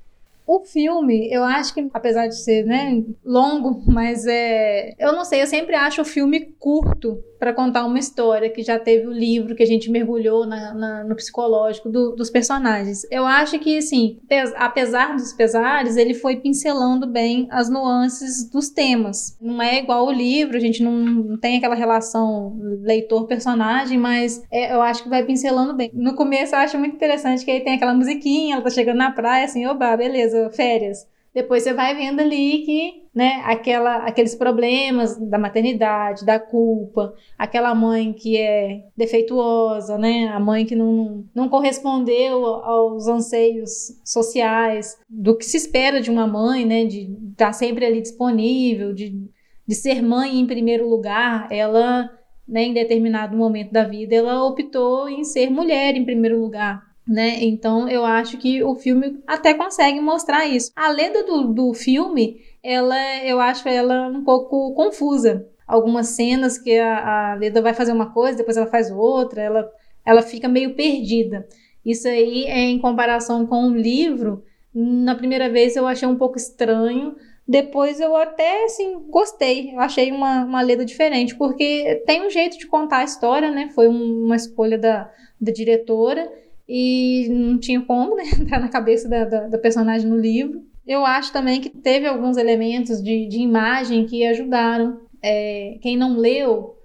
[0.45, 4.93] O filme, eu acho que, apesar de ser, né, longo, mas é.
[4.99, 8.79] Eu não sei, eu sempre acho o filme curto para contar uma história que já
[8.79, 13.05] teve o livro que a gente mergulhou na, na, no psicológico do, dos personagens.
[13.11, 14.19] Eu acho que, assim,
[14.55, 19.37] apesar dos pesares, ele foi pincelando bem as nuances dos temas.
[19.39, 24.73] Não é igual o livro, a gente não, não tem aquela relação leitor-personagem, mas é,
[24.73, 25.91] eu acho que vai pincelando bem.
[25.93, 29.11] No começo eu acho muito interessante que aí tem aquela musiquinha, ela tá chegando na
[29.11, 31.07] praia, assim, oba, beleza, férias.
[31.35, 37.75] Depois você vai vendo ali que, né, aquela, aqueles problemas da maternidade, da culpa, aquela
[37.75, 45.37] mãe que é defeituosa, né, a mãe que não, não correspondeu aos anseios sociais, do
[45.37, 49.29] que se espera de uma mãe, né, de estar tá sempre ali disponível, de,
[49.67, 52.09] de ser mãe em primeiro lugar, ela,
[52.47, 57.43] né, em determinado momento da vida, ela optou em ser mulher em primeiro lugar né?
[57.43, 60.71] Então eu acho que o filme até consegue mostrar isso.
[60.75, 65.47] A lenda do, do filme, ela, eu acho ela um pouco confusa.
[65.67, 69.69] Algumas cenas que a, a Leda vai fazer uma coisa, depois ela faz outra, ela,
[70.05, 71.47] ela fica meio perdida.
[71.83, 74.43] Isso aí é em comparação com o livro.
[74.73, 77.15] Na primeira vez eu achei um pouco estranho,
[77.47, 79.73] depois eu até, assim, gostei.
[79.73, 83.69] Eu achei uma, uma Leda diferente, porque tem um jeito de contar a história, né?
[83.73, 86.31] Foi um, uma escolha da, da diretora
[86.67, 90.63] e não tinha como, né, entrar na cabeça da, da, da, personagem no livro.
[90.85, 95.01] Eu acho também que teve alguns elementos de, de imagem que ajudaram.
[95.21, 96.75] É, quem não leu,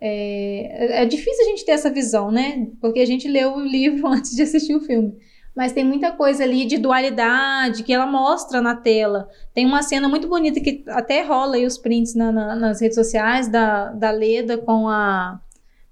[0.00, 2.66] é, é difícil a gente ter essa visão, né?
[2.80, 5.14] Porque a gente leu o livro antes de assistir o filme.
[5.56, 9.26] Mas tem muita coisa ali de dualidade que ela mostra na tela.
[9.54, 12.94] Tem uma cena muito bonita que até rola aí os prints na, na, nas redes
[12.94, 15.40] sociais da, da Leda com a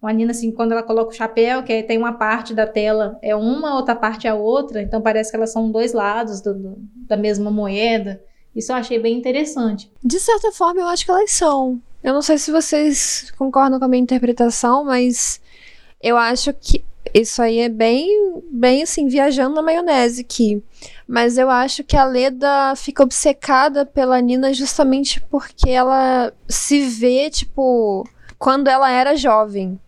[0.04, 3.34] uma Nina, assim, quando ela coloca o chapéu, que tem uma parte da tela é
[3.34, 6.76] uma, outra parte é outra, então parece que elas são dois lados do, do,
[7.08, 8.22] da mesma moeda.
[8.54, 9.90] Isso eu achei bem interessante.
[10.02, 11.80] De certa forma, eu acho que elas são.
[12.02, 15.40] Eu não sei se vocês concordam com a minha interpretação, mas
[16.02, 20.62] eu acho que isso aí é bem, bem assim, viajando na maionese aqui.
[21.08, 27.30] Mas eu acho que a Leda fica obcecada pela Nina justamente porque ela se vê,
[27.30, 28.06] tipo,
[28.38, 29.80] quando ela era jovem.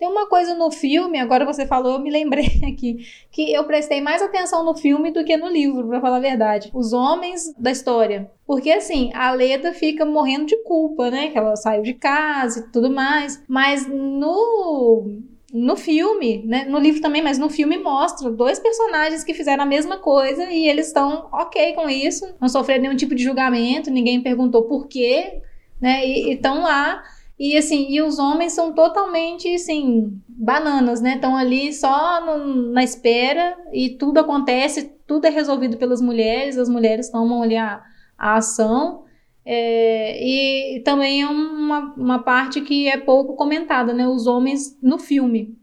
[0.00, 4.00] Tem uma coisa no filme, agora você falou, eu me lembrei aqui, que eu prestei
[4.00, 6.70] mais atenção no filme do que no livro, para falar a verdade.
[6.72, 8.30] Os homens da história.
[8.46, 11.28] Porque assim, a Leda fica morrendo de culpa, né?
[11.28, 13.44] Que ela saiu de casa e tudo mais.
[13.46, 15.20] Mas no
[15.52, 16.64] no filme, né?
[16.64, 20.66] No livro também, mas no filme mostra dois personagens que fizeram a mesma coisa e
[20.66, 25.42] eles estão ok com isso, não sofreram nenhum tipo de julgamento, ninguém perguntou por quê,
[25.78, 26.06] né?
[26.06, 27.02] E estão lá.
[27.40, 31.14] E assim, e os homens são totalmente assim, bananas, né?
[31.14, 36.68] Estão ali só no, na espera e tudo acontece, tudo é resolvido pelas mulheres, as
[36.68, 37.82] mulheres tomam ali a,
[38.18, 39.04] a ação.
[39.42, 44.06] É, e também é uma, uma parte que é pouco comentada, né?
[44.06, 45.56] Os homens no filme,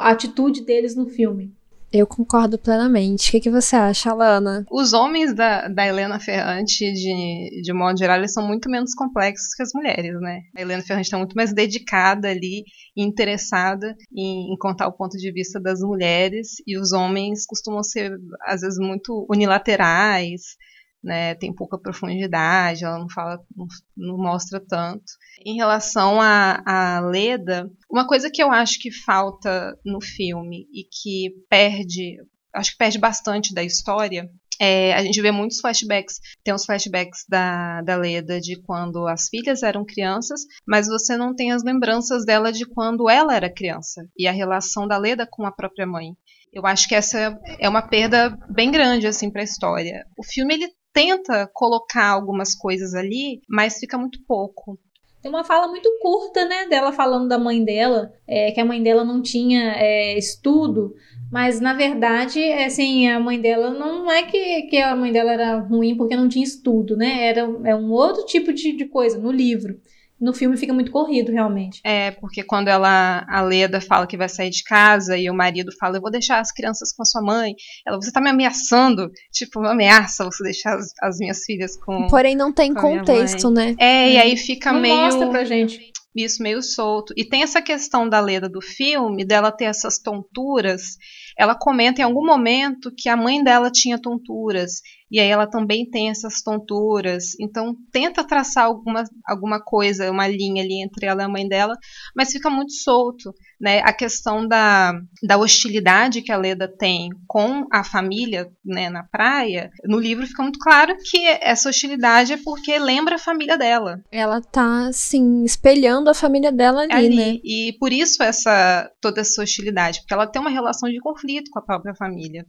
[0.00, 1.52] a atitude deles no filme.
[1.92, 3.28] Eu concordo plenamente.
[3.28, 4.64] O que, que você acha, Alana?
[4.70, 9.54] Os homens da, da Helena Ferrante, de, de modo geral, eles são muito menos complexos
[9.54, 10.40] que as mulheres, né?
[10.56, 12.64] A Helena Ferrante está muito mais dedicada ali
[12.96, 17.82] e interessada em, em, contar o ponto de vista das mulheres, e os homens costumam
[17.82, 18.10] ser,
[18.46, 20.56] às vezes, muito unilaterais,
[21.02, 25.04] né, tem pouca profundidade, ela não fala, não, não mostra tanto.
[25.44, 31.30] Em relação a, Leda, uma coisa que eu acho que falta no filme e que
[31.48, 32.18] perde,
[32.54, 36.20] acho que perde bastante da história, é, a gente vê muitos flashbacks.
[36.44, 41.34] Tem os flashbacks da, da Leda de quando as filhas eram crianças, mas você não
[41.34, 45.44] tem as lembranças dela de quando ela era criança e a relação da Leda com
[45.44, 46.16] a própria mãe.
[46.52, 50.06] Eu acho que essa é uma perda bem grande assim para a história.
[50.16, 54.78] O filme ele tenta colocar algumas coisas ali, mas fica muito pouco.
[55.22, 58.82] Tem uma fala muito curta, né, dela falando da mãe dela, é, que a mãe
[58.82, 60.94] dela não tinha é, estudo,
[61.30, 65.58] mas na verdade, assim, a mãe dela não é que, que a mãe dela era
[65.60, 67.28] ruim porque não tinha estudo, né?
[67.28, 69.80] Era é um outro tipo de, de coisa no livro
[70.22, 71.80] no filme fica muito corrido, realmente.
[71.84, 75.72] É, porque quando ela, a Leda fala que vai sair de casa e o marido
[75.78, 77.54] fala, eu vou deixar as crianças com a sua mãe,
[77.84, 82.06] ela, você tá me ameaçando, tipo, uma ameaça você deixar as, as minhas filhas com.
[82.06, 83.74] Porém, não tem contexto, né?
[83.78, 84.94] É, e aí fica não meio.
[84.94, 87.14] Mostra pra gente isso meio solto.
[87.16, 90.98] E tem essa questão da Leda do filme, dela ter essas tonturas.
[91.38, 94.82] Ela comenta em algum momento que a mãe dela tinha tonturas
[95.12, 97.38] e aí ela também tem essas tonturas.
[97.38, 101.76] Então tenta traçar alguma, alguma coisa, uma linha ali entre ela e a mãe dela,
[102.16, 103.30] mas fica muito solto.
[103.60, 103.80] Né?
[103.80, 109.70] A questão da, da hostilidade que a Leda tem com a família né, na praia,
[109.84, 114.02] no livro fica muito claro que essa hostilidade é porque lembra a família dela.
[114.10, 117.16] Ela tá, assim, espelhando a família dela ali, ali.
[117.16, 117.38] né?
[117.44, 121.58] E por isso essa toda essa hostilidade, porque ela tem uma relação de conflito com
[121.58, 122.46] a própria família.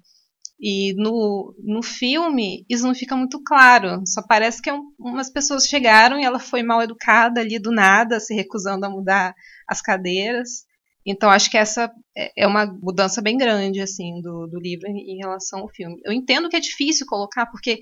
[0.60, 4.02] E no, no filme, isso não fica muito claro.
[4.08, 7.72] Só parece que é um, umas pessoas chegaram e ela foi mal educada ali do
[7.72, 9.36] nada, se recusando a mudar
[9.68, 10.66] as cadeiras.
[11.06, 15.18] Então acho que essa é, é uma mudança bem grande assim do, do livro em
[15.18, 16.00] relação ao filme.
[16.06, 17.82] Eu entendo que é difícil colocar porque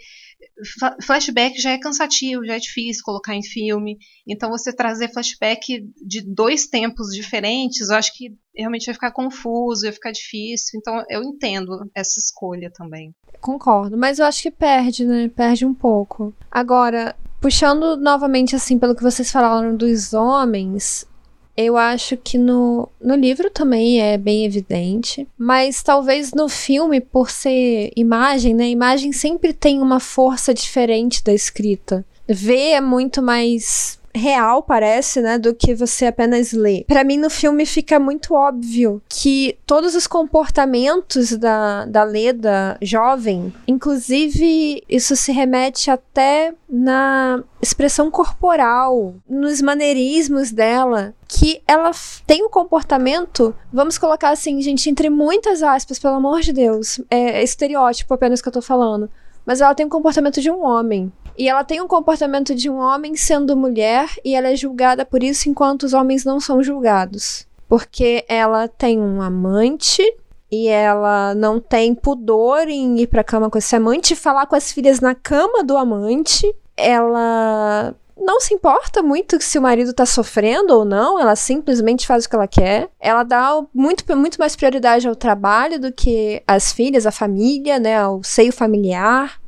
[1.06, 3.98] flashback já é cansativo, já é difícil colocar em filme.
[4.28, 9.84] Então você trazer flashback de dois tempos diferentes, eu acho que realmente vai ficar confuso,
[9.84, 10.80] vai ficar difícil.
[10.80, 13.14] Então eu entendo essa escolha também.
[13.40, 15.28] Concordo, mas eu acho que perde, né?
[15.28, 16.34] Perde um pouco.
[16.50, 21.08] Agora, puxando novamente assim pelo que vocês falaram dos homens,
[21.56, 27.30] eu acho que no, no livro também é bem evidente, mas talvez no filme, por
[27.30, 28.70] ser imagem, né?
[28.70, 32.06] Imagem sempre tem uma força diferente da escrita.
[32.28, 36.84] Ver é muito mais real, parece, né, do que você apenas lê.
[36.88, 43.54] Para mim, no filme fica muito óbvio que todos os comportamentos da, da Leda jovem,
[43.67, 51.91] inclusive isso se remete até na expressão corporal, nos maneirismos dela, que ela
[52.26, 57.43] tem um comportamento, vamos colocar assim, gente, entre muitas aspas, pelo amor de Deus, é
[57.43, 59.10] estereótipo apenas que eu tô falando,
[59.45, 61.12] mas ela tem um comportamento de um homem.
[61.38, 65.24] E ela tem um comportamento de um homem sendo mulher e ela é julgada por
[65.24, 67.48] isso enquanto os homens não são julgados.
[67.67, 70.04] Porque ela tem um amante
[70.52, 74.72] e ela não tem pudor em ir pra cama com esse amante, falar com as
[74.72, 76.54] filhas na cama do amante.
[76.76, 82.26] Ela não se importa muito se o marido tá sofrendo ou não, ela simplesmente faz
[82.26, 82.89] o que ela quer.
[83.00, 87.98] Ela dá muito, muito mais prioridade ao trabalho do que às filhas, à família, né,
[87.98, 89.40] ao seio familiar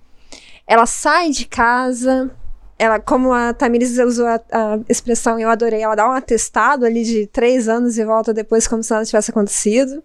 [0.68, 2.32] ela sai de casa
[2.78, 7.04] ela, como a Tamiris usou a, a, expressão, eu adorei, ela dá um atestado ali
[7.04, 10.04] de três anos e volta depois como se nada tivesse acontecido.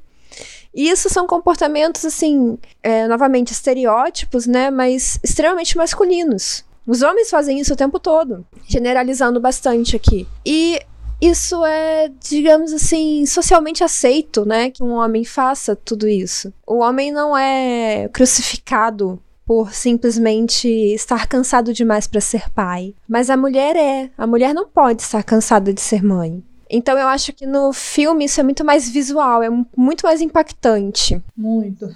[0.74, 4.70] E isso são comportamentos, assim, é, novamente, estereótipos, né?
[4.70, 6.64] Mas extremamente masculinos.
[6.86, 10.28] Os homens fazem isso o tempo todo, generalizando bastante aqui.
[10.44, 10.80] E
[11.20, 14.70] isso é, digamos assim, socialmente aceito, né?
[14.70, 16.52] Que um homem faça tudo isso.
[16.66, 22.94] O homem não é crucificado por simplesmente estar cansado demais para ser pai.
[23.08, 24.10] Mas a mulher é.
[24.18, 26.44] A mulher não pode estar cansada de ser mãe.
[26.70, 31.18] Então eu acho que no filme isso é muito mais visual, é muito mais impactante.
[31.34, 31.88] Muito.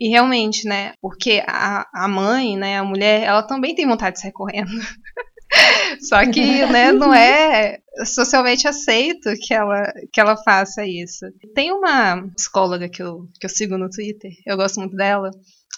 [0.00, 0.94] E realmente, né?
[1.00, 4.70] Porque a, a mãe, né, a mulher, ela também tem vontade de sair correndo.
[6.08, 11.24] Só que, né, não é socialmente aceito que ela, que ela faça isso.
[11.54, 15.30] Tem uma psicóloga que eu, que eu sigo no Twitter, eu gosto muito dela.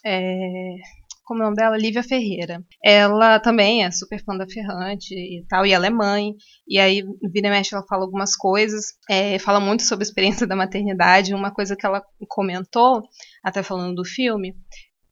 [0.05, 0.77] É,
[1.25, 1.77] como é o nome dela?
[1.77, 2.65] Lívia Ferreira.
[2.85, 6.35] Ela também é super fã da Ferrante e tal, e ela é mãe.
[6.67, 10.47] E aí, vira e mexe, ela fala algumas coisas, é, fala muito sobre a experiência
[10.47, 11.35] da maternidade.
[11.35, 13.03] Uma coisa que ela comentou,
[13.45, 14.57] até falando do filme,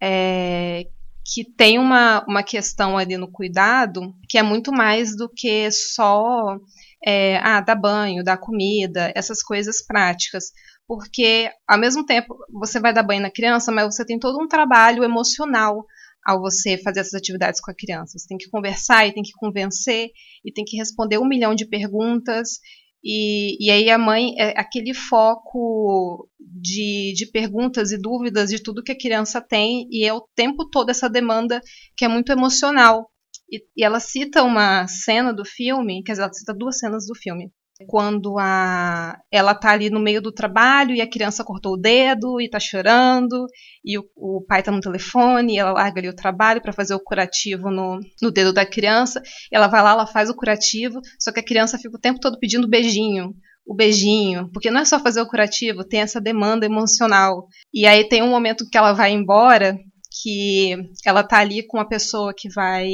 [0.02, 0.86] é
[1.30, 6.56] que tem uma, uma questão ali no cuidado que é muito mais do que só
[7.04, 10.46] é, ah, dar banho, dar comida, essas coisas práticas
[10.88, 14.48] porque ao mesmo tempo você vai dar banho na criança, mas você tem todo um
[14.48, 15.84] trabalho emocional
[16.24, 18.18] ao você fazer essas atividades com a criança.
[18.18, 20.08] Você tem que conversar e tem que convencer
[20.42, 22.58] e tem que responder um milhão de perguntas.
[23.04, 28.82] E, e aí a mãe é aquele foco de, de perguntas e dúvidas de tudo
[28.82, 31.60] que a criança tem e é o tempo todo essa demanda
[31.94, 33.10] que é muito emocional.
[33.52, 37.14] E, e ela cita uma cena do filme, quer dizer, ela cita duas cenas do
[37.14, 37.52] filme
[37.86, 42.40] quando a, ela tá ali no meio do trabalho e a criança cortou o dedo
[42.40, 43.46] e tá chorando,
[43.84, 46.94] e o, o pai tá no telefone, e ela larga ali o trabalho para fazer
[46.94, 51.30] o curativo no, no dedo da criança, ela vai lá, ela faz o curativo, só
[51.30, 53.32] que a criança fica o tempo todo pedindo beijinho,
[53.64, 57.46] o beijinho, porque não é só fazer o curativo, tem essa demanda emocional.
[57.72, 59.76] E aí tem um momento que ela vai embora,
[60.22, 62.88] que ela tá ali com uma pessoa que vai.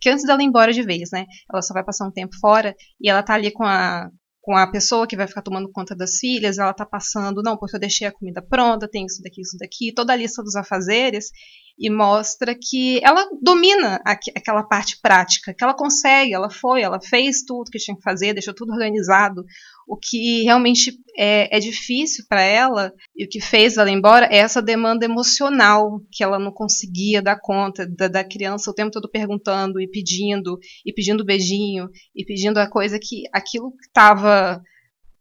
[0.00, 1.26] Que antes dela ir embora de vez, né?
[1.52, 4.08] Ela só vai passar um tempo fora e ela tá ali com a,
[4.44, 7.76] com a pessoa que vai ficar tomando conta das filhas, ela tá passando, não, porque
[7.76, 11.30] eu deixei a comida pronta, tem isso daqui, isso daqui, toda a lista dos afazeres,
[11.78, 17.00] e mostra que ela domina aqu aquela parte prática, que ela consegue, ela foi, ela
[17.00, 19.44] fez tudo que tinha que fazer, deixou tudo organizado.
[19.86, 24.26] O que realmente é, é difícil para ela e o que fez ela ir embora
[24.30, 28.90] é essa demanda emocional que ela não conseguia dar conta da, da criança o tempo
[28.90, 34.62] todo perguntando e pedindo e pedindo beijinho e pedindo a coisa que aquilo que estava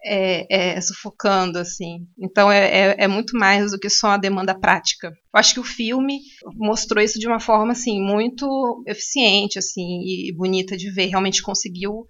[0.06, 2.08] é, é, sufocando, assim.
[2.20, 5.08] Então é, é, é, muito mais do que só a demanda prática.
[5.08, 6.20] Eu acho que o filme
[6.56, 11.08] mostrou isso de uma forma, assim, muito eficiente, assim, e bonita de ver.
[11.08, 12.06] Realmente conseguiu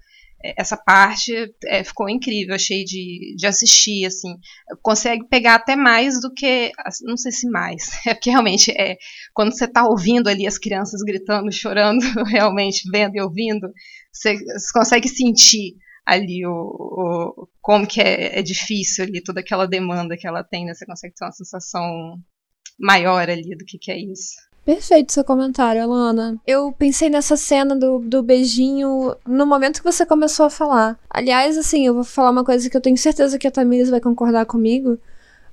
[0.58, 1.34] essa parte
[1.66, 4.36] é, ficou incrível, achei de, de assistir, assim,
[4.82, 6.72] consegue pegar até mais do que,
[7.04, 8.98] não sei se mais, é porque realmente é,
[9.34, 13.72] quando você está ouvindo ali as crianças gritando, chorando, realmente vendo e ouvindo,
[14.12, 19.66] você, você consegue sentir ali o, o como que é, é, difícil ali toda aquela
[19.66, 20.74] demanda que ela tem, né?
[20.74, 22.20] Você consegue ter uma sensação
[22.80, 24.36] maior ali do que, que é isso.
[24.66, 26.40] Perfeito seu comentário, Alana.
[26.48, 30.98] Eu pensei nessa cena do, do beijinho no momento que você começou a falar.
[31.10, 34.00] Aliás, assim, eu vou falar uma coisa que eu tenho certeza que a Tamires vai
[34.00, 34.98] concordar comigo,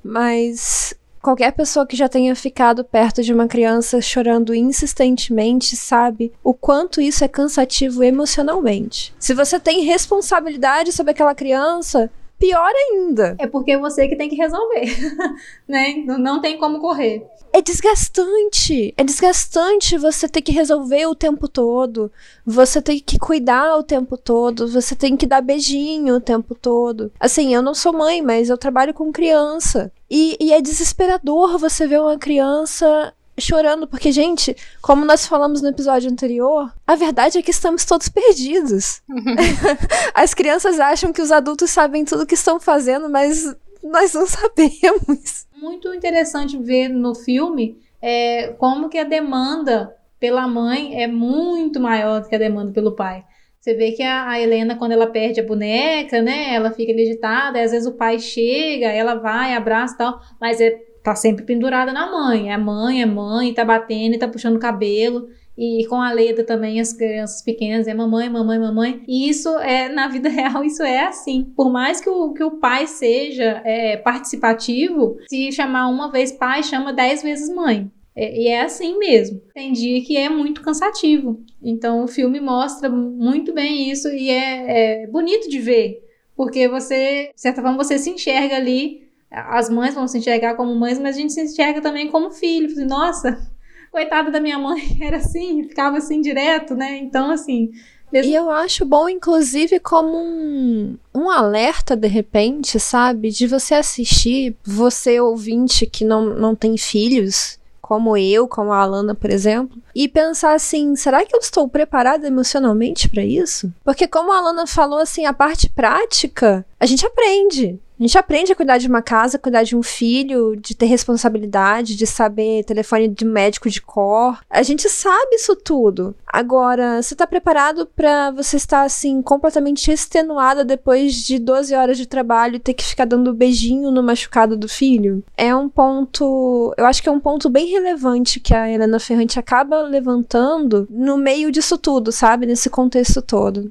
[0.03, 6.55] mas qualquer pessoa que já tenha ficado perto de uma criança chorando insistentemente sabe o
[6.55, 9.15] quanto isso é cansativo emocionalmente.
[9.19, 13.37] Se você tem responsabilidade sobre aquela criança, pior ainda.
[13.39, 14.87] É porque é você que tem que resolver,
[15.69, 16.03] né?
[16.07, 17.27] Não tem como correr.
[17.53, 18.95] É desgastante.
[18.97, 22.11] É desgastante você ter que resolver o tempo todo.
[22.47, 24.69] Você tem que cuidar o tempo todo.
[24.69, 27.13] Você tem que dar beijinho o tempo todo.
[27.19, 29.93] Assim, eu não sou mãe, mas eu trabalho com criança.
[30.11, 35.69] E, e é desesperador você ver uma criança chorando, porque, gente, como nós falamos no
[35.69, 39.03] episódio anterior, a verdade é que estamos todos perdidos.
[40.15, 43.45] As crianças acham que os adultos sabem tudo o que estão fazendo, mas
[43.83, 45.47] nós não sabemos.
[45.57, 52.21] Muito interessante ver no filme é, como que a demanda pela mãe é muito maior
[52.21, 53.25] do que a demanda pelo pai.
[53.61, 56.55] Você vê que a, a, Helena, quando ela perde a boneca, né?
[56.55, 60.71] Ela fica agitada, às vezes o pai chega, ela vai, abraça e tal, mas é
[61.03, 62.53] tá sempre pendurada na mãe.
[62.53, 65.29] É mãe, é mãe, tá batendo, tá puxando o cabelo.
[65.59, 69.03] E com a Leda também, as crianças pequenas, é mamãe, mamãe, mamãe.
[69.07, 71.53] E isso é, na vida real, isso é assim.
[71.55, 76.63] Por mais que o, que o pai seja é, participativo, se chamar uma vez pai,
[76.63, 77.91] chama dez vezes mãe.
[78.15, 79.41] É, e é assim mesmo.
[79.55, 81.41] Tem dia que é muito cansativo.
[81.63, 86.05] Então o filme mostra muito bem isso e é, é bonito de ver.
[86.37, 89.09] Porque você, de certa forma, você se enxerga ali.
[89.31, 92.69] As mães vão se enxergar como mães, mas a gente se enxerga também como filho.
[92.87, 93.39] Nossa,
[93.93, 96.97] coitada da minha mãe, era assim, ficava assim direto, né?
[96.97, 97.71] Então, assim.
[98.13, 103.31] E eu acho bom, inclusive, como um, um alerta, de repente, sabe?
[103.31, 107.60] De você assistir, você ouvinte que não, não tem filhos,
[107.91, 112.25] como eu, como a Alana, por exemplo, e pensar assim: será que eu estou preparada
[112.25, 113.75] emocionalmente para isso?
[113.85, 117.81] Porque, como a Alana falou, assim, a parte prática, a gente aprende.
[118.01, 121.95] A gente aprende a cuidar de uma casa, cuidar de um filho, de ter responsabilidade,
[121.95, 124.39] de saber telefone de médico de cor.
[124.49, 126.15] A gente sabe isso tudo.
[126.27, 132.07] Agora, você tá preparado para você estar assim completamente extenuada depois de 12 horas de
[132.07, 135.23] trabalho e ter que ficar dando beijinho no machucado do filho?
[135.37, 139.39] É um ponto, eu acho que é um ponto bem relevante que a Helena Ferrante
[139.39, 142.47] acaba levantando no meio disso tudo, sabe?
[142.47, 143.71] Nesse contexto todo.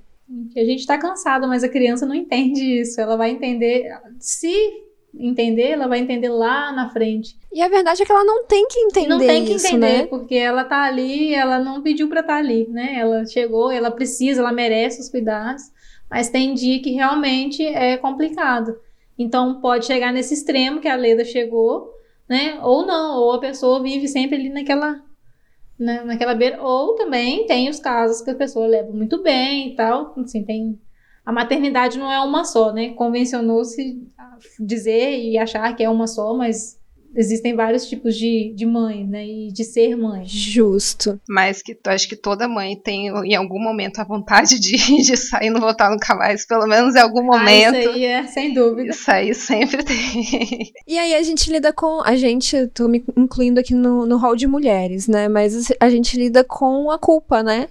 [0.54, 3.02] Que a gente está cansado, mas a criança não entende isso.
[3.02, 3.90] Ela vai entender.
[4.20, 4.54] Se
[5.18, 7.36] entender, ela vai entender lá na frente.
[7.52, 10.02] E a verdade é que ela não tem que entender Não tem que isso, entender,
[10.02, 10.06] né?
[10.06, 12.96] porque ela tá ali, ela não pediu para estar tá ali, né?
[13.00, 15.64] Ela chegou, ela precisa, ela merece os cuidados,
[16.10, 18.78] mas tem dia que realmente é complicado.
[19.18, 21.92] Então pode chegar nesse extremo que a Leda chegou,
[22.28, 22.60] né?
[22.62, 25.02] Ou não, ou a pessoa vive sempre ali naquela
[25.80, 26.62] né, naquela beira.
[26.62, 30.14] Ou também tem os casos que a pessoa leva muito bem e tal.
[30.18, 30.80] Assim, tem.
[31.26, 32.90] A maternidade não é uma só, né?
[32.94, 34.02] Convencionou-se
[34.60, 36.79] dizer e achar que é uma só, mas
[37.16, 39.26] existem vários tipos de, de mãe, né?
[39.26, 40.24] E de ser mãe.
[40.26, 41.20] Justo.
[41.28, 45.48] Mas que acho que toda mãe tem em algum momento a vontade de, de sair
[45.48, 46.46] e não voltar nunca mais.
[46.46, 47.76] Pelo menos em algum momento.
[47.76, 48.90] Ah, isso aí é, sem dúvida.
[48.90, 50.00] Isso aí sempre tem.
[50.88, 52.02] E aí a gente lida com.
[52.04, 55.28] A gente, tô me incluindo aqui no, no hall de mulheres, né?
[55.28, 57.68] Mas a gente lida com a culpa, né?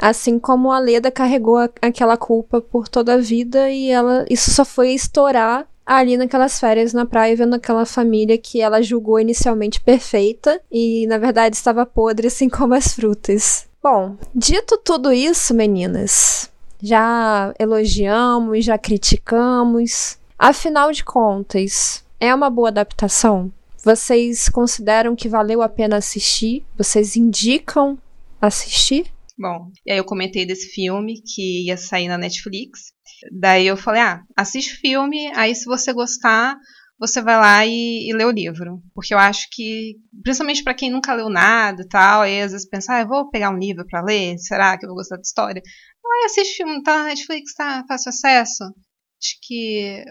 [0.00, 4.50] Assim como a Leda carregou a, aquela culpa por toda a vida e ela isso
[4.50, 9.80] só foi estourar ali naquelas férias na praia, vendo aquela família que ela julgou inicialmente
[9.80, 13.66] perfeita e na verdade estava podre, assim como as frutas.
[13.82, 16.50] Bom, dito tudo isso, meninas,
[16.82, 20.18] já elogiamos, já criticamos.
[20.38, 23.52] Afinal de contas, é uma boa adaptação?
[23.84, 26.64] Vocês consideram que valeu a pena assistir?
[26.78, 27.98] Vocês indicam
[28.40, 29.12] assistir?
[29.38, 32.93] Bom, e aí eu comentei desse filme que ia sair na Netflix.
[33.32, 36.56] Daí eu falei, ah, assiste filme, aí se você gostar,
[36.98, 38.82] você vai lá e, e lê o livro.
[38.94, 42.68] Porque eu acho que, principalmente para quem nunca leu nada e tal, aí às vezes
[42.68, 45.22] pensa, ah, eu vou pegar um livro para ler, será que eu vou gostar da
[45.22, 45.62] história?
[46.04, 48.64] Ah, assiste filme, tá na Netflix, tá fácil acesso.
[48.64, 50.04] Acho que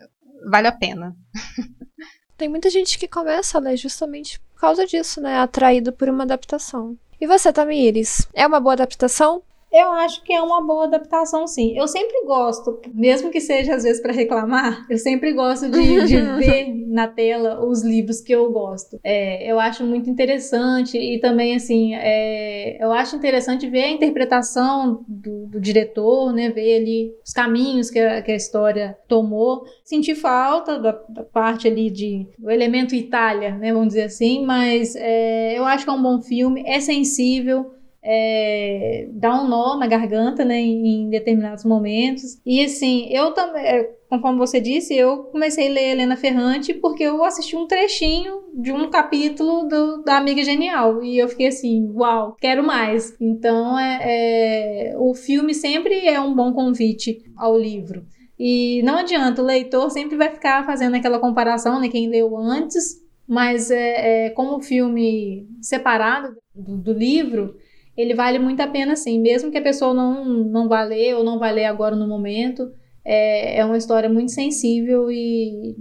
[0.49, 1.15] vale a pena.
[2.37, 5.37] Tem muita gente que começa a ler justamente por causa disso, né?
[5.37, 6.97] Atraído por uma adaptação.
[7.21, 8.27] E você, Tamires?
[8.33, 9.43] É uma boa adaptação?
[9.73, 11.75] Eu acho que é uma boa adaptação, sim.
[11.75, 16.21] Eu sempre gosto, mesmo que seja às vezes para reclamar, eu sempre gosto de, de
[16.37, 18.99] ver na tela os livros que eu gosto.
[19.03, 25.03] É, eu acho muito interessante e também, assim, é, eu acho interessante ver a interpretação
[25.07, 26.51] do, do, diretor, né?
[26.51, 29.65] Ver ali os caminhos que a, que a história tomou.
[29.83, 33.73] Senti falta da, da, parte ali de do elemento Itália, né?
[33.73, 37.71] Vamos dizer assim, mas é, eu acho que é um bom filme, é sensível
[38.03, 42.37] é, dá um nó na garganta, né, em, em, determinados momentos.
[42.45, 47.03] E assim, eu também, é, conforme você disse, eu comecei a ler Helena Ferrante porque
[47.03, 51.89] eu assisti um trechinho de um capítulo do, da Amiga Genial e eu fiquei assim,
[51.93, 53.15] uau, quero mais.
[53.21, 58.05] Então, é, é o filme sempre é um bom convite ao livro.
[58.37, 63.01] E não adianta, o leitor sempre vai ficar fazendo aquela comparação, né, quem leu antes,
[63.25, 67.55] mas é, é como o filme separado do, do livro,
[67.95, 71.23] ele vale muito a pena sim, mesmo que a pessoa não, não vá ler ou
[71.23, 72.71] não vai ler agora no momento,
[73.05, 75.75] é, é uma história muito sensível e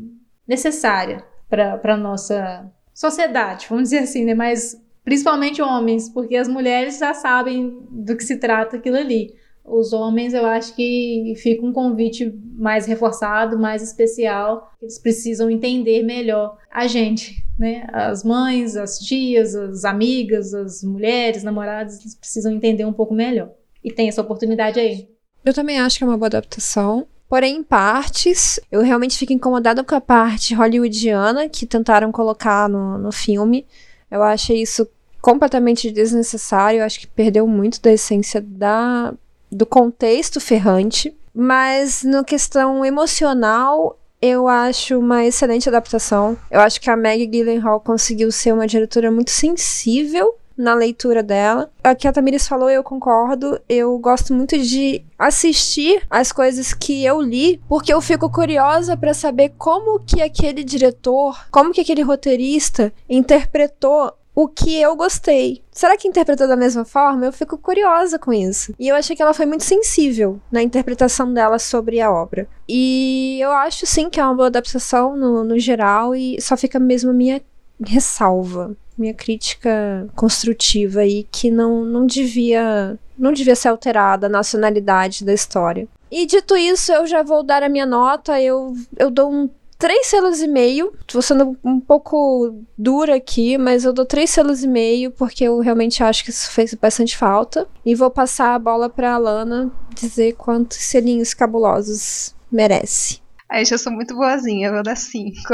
[0.46, 4.34] necessária para a nossa sociedade, vamos dizer assim, né?
[4.34, 9.34] Mas principalmente homens, porque as mulheres já sabem do que se trata aquilo ali.
[9.64, 14.72] Os homens, eu acho que fica um convite mais reforçado, mais especial.
[14.82, 17.86] Eles precisam entender melhor a gente, né?
[17.92, 23.50] As mães, as tias, as amigas, as mulheres, namoradas, eles precisam entender um pouco melhor.
[23.84, 25.08] E tem essa oportunidade aí.
[25.44, 27.06] Eu também acho que é uma boa adaptação.
[27.28, 32.98] Porém, em partes, eu realmente fico incomodada com a parte hollywoodiana que tentaram colocar no,
[32.98, 33.66] no filme.
[34.10, 34.86] Eu achei isso
[35.20, 36.80] completamente desnecessário.
[36.80, 39.14] Eu acho que perdeu muito da essência da
[39.52, 46.38] do contexto ferrante, mas na questão emocional eu acho uma excelente adaptação.
[46.50, 51.70] Eu acho que a Maggie Gyllenhaal conseguiu ser uma diretora muito sensível na leitura dela.
[51.84, 53.60] O que a Tamiris falou, eu concordo.
[53.68, 59.12] Eu gosto muito de assistir as coisas que eu li, porque eu fico curiosa para
[59.12, 65.62] saber como que aquele diretor, como que aquele roteirista interpretou o que eu gostei.
[65.70, 67.26] Será que interpretou da mesma forma?
[67.26, 68.74] Eu fico curiosa com isso.
[68.78, 72.48] E eu achei que ela foi muito sensível na interpretação dela sobre a obra.
[72.68, 76.78] E eu acho sim que é uma boa adaptação no, no geral, e só fica
[76.78, 77.42] mesmo a minha
[77.84, 82.98] ressalva, minha crítica construtiva aí, que não, não devia.
[83.18, 85.86] Não devia ser alterada a nacionalidade da história.
[86.10, 88.40] E dito isso, eu já vou dar a minha nota.
[88.40, 89.48] Eu, eu dou um
[89.82, 90.96] três selos e meio.
[91.08, 95.58] Tô sendo um pouco dura aqui, mas eu dou três selos e meio porque eu
[95.58, 97.68] realmente acho que isso fez bastante falta.
[97.84, 103.20] E vou passar a bola pra Alana dizer quantos selinhos cabulosos merece.
[103.48, 105.52] Aí eu sou muito boazinha, eu vou dar cinco.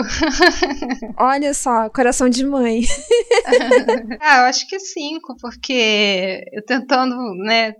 [1.16, 2.82] Olha só, coração de mãe.
[4.20, 7.72] ah, eu acho que cinco, porque eu tentando, né,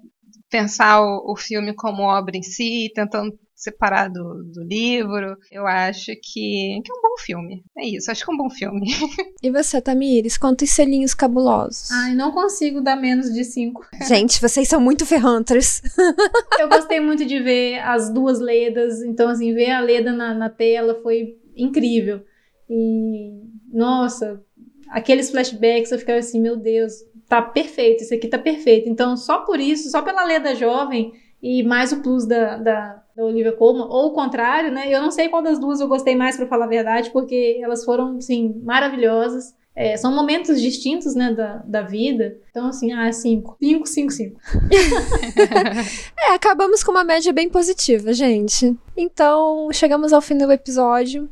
[0.48, 5.36] pensar o, o filme como obra em si, tentando separar do, do livro.
[5.50, 7.64] Eu acho que, que é um bom filme.
[7.76, 8.86] É isso, acho que é um bom filme.
[9.40, 11.90] E você, Tamires, quantos selinhos cabulosos?
[11.92, 13.86] Ai, não consigo dar menos de cinco.
[14.08, 15.80] Gente, vocês são muito ferrantras.
[16.58, 20.50] Eu gostei muito de ver as duas Ledas, então, assim, ver a Leda na, na
[20.50, 22.22] tela foi incrível.
[22.68, 23.32] E,
[23.72, 24.42] nossa,
[24.90, 26.92] aqueles flashbacks eu ficava assim, meu Deus,
[27.28, 28.88] tá perfeito, isso aqui tá perfeito.
[28.88, 33.24] Então, só por isso, só pela Leda jovem e mais o plus da, da da
[33.24, 34.86] Olivia Colman, ou o contrário, né?
[34.88, 37.84] Eu não sei qual das duas eu gostei mais, para falar a verdade, porque elas
[37.84, 39.56] foram, sim, maravilhosas.
[39.74, 42.36] É, são momentos distintos, né, da, da vida.
[42.50, 43.56] Então, assim, ah, cinco.
[43.60, 44.40] Cinco, cinco, cinco.
[46.16, 48.76] é, acabamos com uma média bem positiva, gente.
[48.96, 51.28] Então, chegamos ao fim do episódio.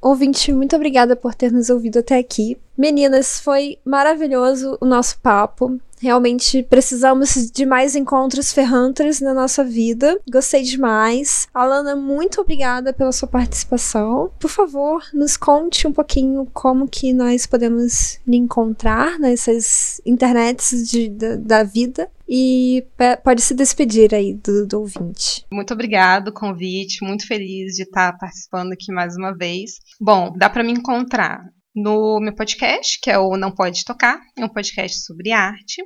[0.00, 2.56] Ouvinte, muito obrigada por ter nos ouvido até aqui.
[2.76, 5.80] Meninas, foi maravilhoso o nosso papo.
[6.00, 10.18] Realmente precisamos de mais encontros ferrantes na nossa vida.
[10.30, 11.48] Gostei demais.
[11.52, 14.30] Alana, muito obrigada pela sua participação.
[14.38, 21.08] Por favor, nos conte um pouquinho como que nós podemos lhe encontrar nessas internets de,
[21.08, 22.84] da, da vida e
[23.24, 25.46] pode se despedir aí do, do ouvinte.
[25.50, 29.78] Muito obrigado, convite, muito feliz de estar participando aqui mais uma vez.
[29.98, 31.40] Bom, dá para me encontrar
[31.80, 35.82] no meu podcast, que é o Não Pode Tocar, é um podcast sobre arte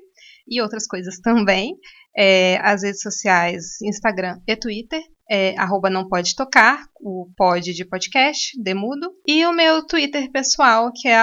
[0.49, 1.77] e outras coisas também.
[2.17, 5.03] É, as redes sociais, Instagram e Twitter,
[5.33, 10.93] é, arroba não pode tocar, o pod de podcast, demudo, e o meu Twitter pessoal,
[10.95, 11.17] que é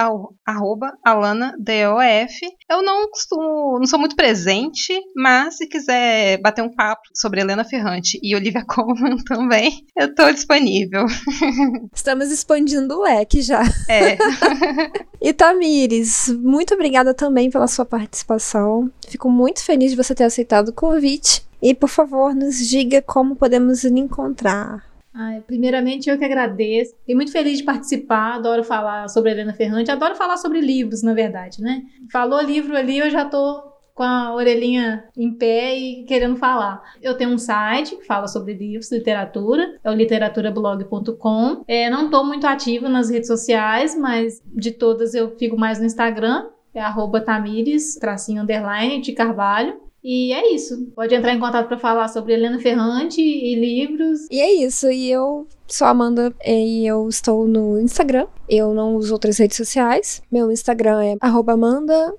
[0.44, 2.40] arroba alanadof.
[2.68, 7.64] Eu não costumo, não sou muito presente, mas se quiser bater um papo sobre Helena
[7.64, 11.06] Ferrante e Olivia Colman também, eu estou disponível.
[11.94, 13.62] Estamos expandindo o leque já.
[13.88, 14.18] É.
[15.22, 18.90] e Tamires, muito obrigada também pela sua participação.
[19.08, 23.36] Fico muito feliz de você ter aceitado o convite e, por favor, nos diga como
[23.36, 24.84] podemos lhe encontrar.
[25.12, 26.94] Ai, primeiramente, eu que agradeço.
[27.00, 28.36] Fiquei muito feliz de participar.
[28.36, 29.90] Adoro falar sobre Helena Ferrante.
[29.90, 31.82] Adoro falar sobre livros, na verdade, né?
[32.12, 36.82] Falou livro ali, eu já tô com a orelhinha em pé e querendo falar.
[37.02, 41.64] Eu tenho um site que fala sobre livros, literatura, é o literaturablog.com.
[41.68, 45.84] É, não estou muito ativa nas redes sociais, mas de todas eu fico mais no
[45.84, 49.78] Instagram, é arroba tamires, tracinho underline, de carvalho.
[50.02, 50.86] E é isso.
[50.94, 54.26] Pode entrar em contato para falar sobre Helena Ferrante e livros.
[54.30, 54.90] E é isso.
[54.90, 58.26] E eu sou a Amanda e eu estou no Instagram.
[58.48, 60.22] Eu não uso outras redes sociais.
[60.30, 62.14] Meu Instagram é Amanda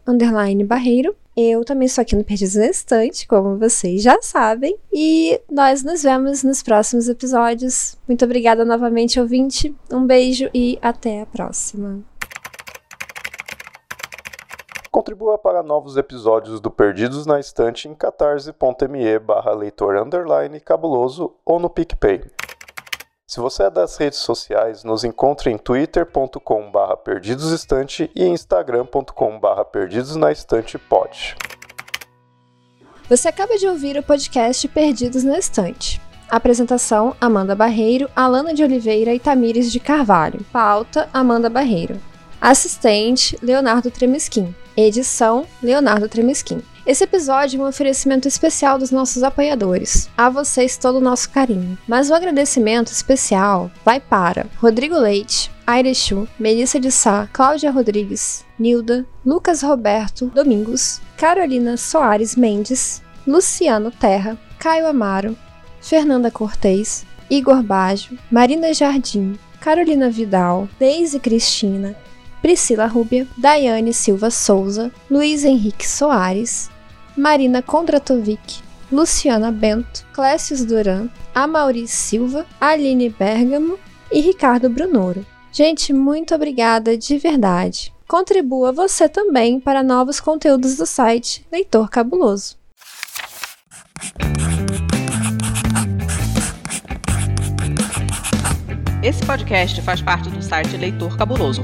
[0.66, 1.16] Barreiro.
[1.36, 4.76] Eu também estou aqui no Perdidos na Estante, como vocês já sabem.
[4.92, 7.98] E nós nos vemos nos próximos episódios.
[8.08, 9.74] Muito obrigada novamente, ouvinte.
[9.92, 12.11] Um beijo e até a próxima.
[14.92, 21.58] Contribua para novos episódios do Perdidos na Estante em catarse.me barra leitor underline cabuloso ou
[21.62, 22.22] no PicPay.
[23.26, 29.64] Se você é das redes sociais, nos encontre em twitter.com barra perdidosestante e instagram.com barra
[29.64, 31.38] perdidosnaestantepod.
[33.08, 36.02] Você acaba de ouvir o podcast Perdidos na Estante.
[36.30, 40.44] Apresentação: Amanda Barreiro, Alana de Oliveira e Tamires de Carvalho.
[40.52, 42.11] Pauta: Amanda Barreiro.
[42.42, 44.56] Assistente: Leonardo Tremesquim.
[44.76, 46.64] Edição: Leonardo Tremesquim.
[46.88, 50.10] Esse episódio é um oferecimento especial dos nossos apoiadores.
[50.18, 51.78] A vocês todo o nosso carinho.
[51.88, 59.06] Mas o agradecimento especial vai para Rodrigo Leite, Airechu, Melissa de Sá, Cláudia Rodrigues, Nilda,
[59.24, 65.38] Lucas Roberto Domingos, Carolina Soares Mendes, Luciano Terra, Caio Amaro,
[65.80, 71.96] Fernanda Cortez, Igor Baggio, Marina Jardim, Carolina Vidal, Deise Cristina,
[72.42, 76.70] Priscila Rúbia, Daiane Silva Souza, Luiz Henrique Soares,
[77.16, 78.62] Marina Kondratovic,
[78.92, 83.78] Luciana Bento, Clécius Duran, Amaury Silva, Aline Bergamo
[84.12, 85.26] e Ricardo Brunoro.
[85.52, 87.94] Gente, muito obrigada de verdade.
[88.08, 92.58] Contribua você também para novos conteúdos do site Leitor Cabuloso.
[99.04, 101.64] Esse podcast faz parte do site Leitor Cabuloso.